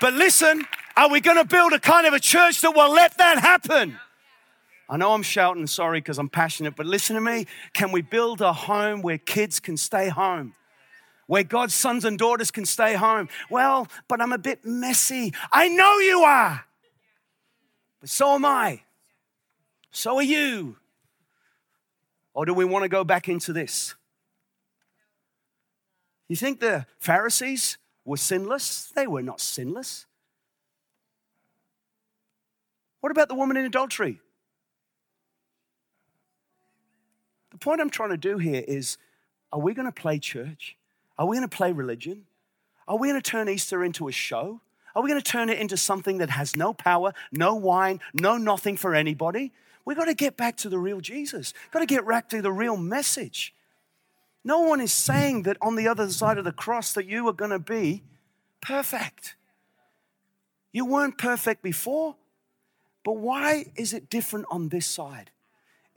But 0.00 0.14
listen, 0.14 0.64
are 0.96 1.10
we 1.10 1.20
going 1.20 1.36
to 1.36 1.44
build 1.44 1.72
a 1.72 1.80
kind 1.80 2.06
of 2.06 2.14
a 2.14 2.20
church 2.20 2.60
that 2.60 2.70
will 2.70 2.92
let 2.92 3.18
that 3.18 3.38
happen? 3.38 3.98
I 4.88 4.96
know 4.96 5.12
I'm 5.12 5.22
shouting, 5.22 5.66
sorry, 5.66 5.98
because 5.98 6.18
I'm 6.18 6.28
passionate, 6.28 6.76
but 6.76 6.86
listen 6.86 7.16
to 7.16 7.20
me. 7.20 7.46
Can 7.72 7.90
we 7.90 8.02
build 8.02 8.40
a 8.40 8.52
home 8.52 9.02
where 9.02 9.18
kids 9.18 9.58
can 9.58 9.76
stay 9.76 10.08
home? 10.08 10.54
Where 11.26 11.42
God's 11.42 11.74
sons 11.74 12.04
and 12.04 12.16
daughters 12.16 12.52
can 12.52 12.64
stay 12.64 12.94
home? 12.94 13.28
Well, 13.50 13.88
but 14.06 14.20
I'm 14.20 14.32
a 14.32 14.38
bit 14.38 14.64
messy. 14.64 15.34
I 15.52 15.68
know 15.68 15.98
you 15.98 16.20
are, 16.20 16.64
but 18.00 18.10
so 18.10 18.34
am 18.34 18.44
I. 18.44 18.82
So 19.90 20.16
are 20.16 20.22
you. 20.22 20.76
Or 22.32 22.44
do 22.44 22.54
we 22.54 22.64
want 22.64 22.84
to 22.84 22.88
go 22.88 23.02
back 23.02 23.28
into 23.28 23.52
this? 23.52 23.94
You 26.28 26.36
think 26.36 26.60
the 26.60 26.86
Pharisees 26.98 27.78
were 28.04 28.18
sinless? 28.18 28.92
They 28.94 29.06
were 29.06 29.22
not 29.22 29.40
sinless. 29.40 30.06
What 33.00 33.10
about 33.10 33.28
the 33.28 33.34
woman 33.34 33.56
in 33.56 33.64
adultery? 33.64 34.20
The 37.56 37.64
point 37.64 37.80
I'm 37.80 37.88
trying 37.88 38.10
to 38.10 38.18
do 38.18 38.36
here 38.36 38.62
is 38.68 38.98
are 39.50 39.58
we 39.58 39.72
going 39.72 39.86
to 39.86 39.92
play 39.92 40.18
church? 40.18 40.76
Are 41.16 41.26
we 41.26 41.38
going 41.38 41.48
to 41.48 41.56
play 41.56 41.72
religion? 41.72 42.26
Are 42.86 42.98
we 42.98 43.08
going 43.08 43.18
to 43.18 43.30
turn 43.30 43.48
Easter 43.48 43.82
into 43.82 44.08
a 44.08 44.12
show? 44.12 44.60
Are 44.94 45.02
we 45.02 45.08
going 45.08 45.22
to 45.22 45.32
turn 45.32 45.48
it 45.48 45.58
into 45.58 45.78
something 45.78 46.18
that 46.18 46.28
has 46.28 46.54
no 46.54 46.74
power, 46.74 47.14
no 47.32 47.54
wine, 47.54 48.00
no 48.12 48.36
nothing 48.36 48.76
for 48.76 48.94
anybody? 48.94 49.52
We've 49.86 49.96
got 49.96 50.04
to 50.04 50.12
get 50.12 50.36
back 50.36 50.58
to 50.58 50.68
the 50.68 50.78
real 50.78 51.00
Jesus. 51.00 51.54
Got 51.70 51.78
to 51.78 51.86
get 51.86 52.06
back 52.06 52.28
to 52.28 52.42
the 52.42 52.52
real 52.52 52.76
message. 52.76 53.54
No 54.44 54.60
one 54.60 54.82
is 54.82 54.92
saying 54.92 55.44
that 55.44 55.56
on 55.62 55.76
the 55.76 55.88
other 55.88 56.10
side 56.10 56.36
of 56.36 56.44
the 56.44 56.52
cross 56.52 56.92
that 56.92 57.06
you 57.06 57.26
are 57.26 57.32
going 57.32 57.52
to 57.52 57.58
be 57.58 58.02
perfect. 58.60 59.34
You 60.72 60.84
weren't 60.84 61.16
perfect 61.16 61.62
before, 61.62 62.16
but 63.02 63.16
why 63.16 63.72
is 63.76 63.94
it 63.94 64.10
different 64.10 64.44
on 64.50 64.68
this 64.68 64.86
side? 64.86 65.30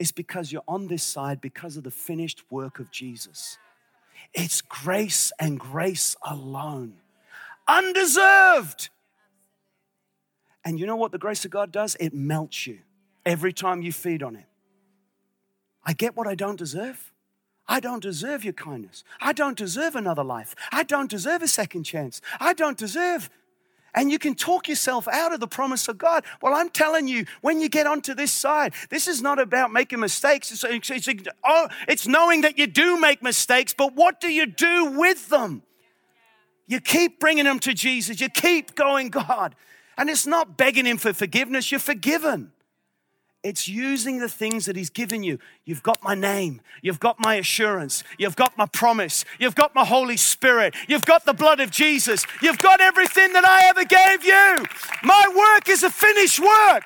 It's 0.00 0.10
because 0.10 0.50
you're 0.50 0.64
on 0.66 0.88
this 0.88 1.04
side 1.04 1.40
because 1.40 1.76
of 1.76 1.84
the 1.84 1.90
finished 1.92 2.42
work 2.50 2.80
of 2.80 2.90
Jesus. 2.90 3.58
It's 4.34 4.60
grace 4.62 5.30
and 5.38 5.60
grace 5.60 6.16
alone 6.22 6.94
undeserved. 7.68 8.90
And 10.64 10.78
you 10.78 10.86
know 10.86 10.96
what 10.96 11.12
the 11.12 11.18
grace 11.18 11.44
of 11.44 11.50
God 11.50 11.70
does? 11.70 11.96
It 12.00 12.12
melts 12.12 12.66
you 12.66 12.78
every 13.24 13.52
time 13.52 13.82
you 13.82 13.92
feed 13.92 14.22
on 14.22 14.36
it. 14.36 14.46
I 15.84 15.92
get 15.92 16.16
what 16.16 16.26
I 16.26 16.34
don't 16.34 16.58
deserve. 16.58 17.12
I 17.66 17.78
don't 17.78 18.02
deserve 18.02 18.42
your 18.42 18.52
kindness. 18.52 19.04
I 19.20 19.32
don't 19.32 19.56
deserve 19.56 19.94
another 19.94 20.24
life. 20.24 20.54
I 20.72 20.82
don't 20.82 21.08
deserve 21.08 21.42
a 21.42 21.48
second 21.48 21.84
chance. 21.84 22.20
I 22.40 22.52
don't 22.52 22.76
deserve. 22.76 23.30
And 23.94 24.10
you 24.10 24.18
can 24.18 24.34
talk 24.34 24.68
yourself 24.68 25.08
out 25.08 25.32
of 25.32 25.40
the 25.40 25.48
promise 25.48 25.88
of 25.88 25.98
God. 25.98 26.24
Well, 26.40 26.54
I'm 26.54 26.70
telling 26.70 27.08
you, 27.08 27.24
when 27.40 27.60
you 27.60 27.68
get 27.68 27.86
onto 27.86 28.14
this 28.14 28.32
side, 28.32 28.74
this 28.88 29.08
is 29.08 29.20
not 29.20 29.38
about 29.38 29.72
making 29.72 30.00
mistakes. 30.00 30.52
It's, 30.52 30.64
it's, 30.64 31.08
it's, 31.08 31.28
oh, 31.44 31.68
it's 31.88 32.06
knowing 32.06 32.42
that 32.42 32.58
you 32.58 32.66
do 32.66 33.00
make 33.00 33.22
mistakes, 33.22 33.74
but 33.74 33.94
what 33.94 34.20
do 34.20 34.28
you 34.28 34.46
do 34.46 34.92
with 34.96 35.28
them? 35.28 35.62
You 36.66 36.80
keep 36.80 37.18
bringing 37.18 37.46
them 37.46 37.58
to 37.60 37.74
Jesus. 37.74 38.20
You 38.20 38.28
keep 38.28 38.76
going, 38.76 39.08
God. 39.08 39.56
And 39.98 40.08
it's 40.08 40.26
not 40.26 40.56
begging 40.56 40.86
Him 40.86 40.98
for 40.98 41.12
forgiveness, 41.12 41.70
you're 41.70 41.80
forgiven. 41.80 42.52
It's 43.42 43.66
using 43.66 44.18
the 44.18 44.28
things 44.28 44.66
that 44.66 44.76
He's 44.76 44.90
given 44.90 45.22
you. 45.22 45.38
You've 45.64 45.82
got 45.82 46.02
my 46.02 46.14
name. 46.14 46.60
You've 46.82 47.00
got 47.00 47.18
my 47.18 47.36
assurance. 47.36 48.04
You've 48.18 48.36
got 48.36 48.58
my 48.58 48.66
promise. 48.66 49.24
You've 49.38 49.54
got 49.54 49.74
my 49.74 49.84
Holy 49.84 50.18
Spirit. 50.18 50.74
You've 50.88 51.06
got 51.06 51.24
the 51.24 51.32
blood 51.32 51.60
of 51.60 51.70
Jesus. 51.70 52.26
You've 52.42 52.58
got 52.58 52.80
everything 52.80 53.32
that 53.32 53.46
I 53.46 53.68
ever 53.68 53.84
gave 53.84 54.24
you. 54.24 54.64
My 55.02 55.26
work 55.34 55.68
is 55.70 55.82
a 55.82 55.90
finished 55.90 56.38
work. 56.38 56.84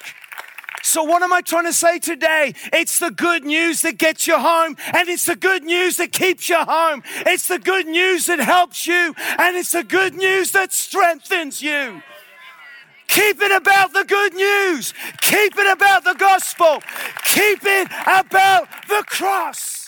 So, 0.84 1.02
what 1.02 1.22
am 1.22 1.32
I 1.32 1.40
trying 1.40 1.64
to 1.64 1.72
say 1.72 1.98
today? 1.98 2.54
It's 2.72 2.98
the 2.98 3.10
good 3.10 3.42
news 3.42 3.80
that 3.82 3.96
gets 3.96 4.26
you 4.26 4.38
home, 4.38 4.76
and 4.92 5.08
it's 5.08 5.24
the 5.24 5.34
good 5.34 5.64
news 5.64 5.96
that 5.96 6.12
keeps 6.12 6.48
you 6.50 6.58
home. 6.58 7.02
It's 7.26 7.48
the 7.48 7.58
good 7.58 7.86
news 7.86 8.26
that 8.26 8.38
helps 8.38 8.86
you, 8.86 9.14
and 9.38 9.56
it's 9.56 9.72
the 9.72 9.82
good 9.82 10.14
news 10.14 10.50
that 10.50 10.74
strengthens 10.74 11.62
you. 11.62 12.02
Keep 13.08 13.42
it 13.42 13.52
about 13.52 13.92
the 13.92 14.04
good 14.04 14.34
news. 14.34 14.92
Keep 15.20 15.56
it 15.58 15.72
about 15.72 16.04
the 16.04 16.14
gospel. 16.14 16.82
Keep 17.24 17.60
it 17.64 17.88
about 18.06 18.68
the 18.88 19.04
cross. 19.06 19.83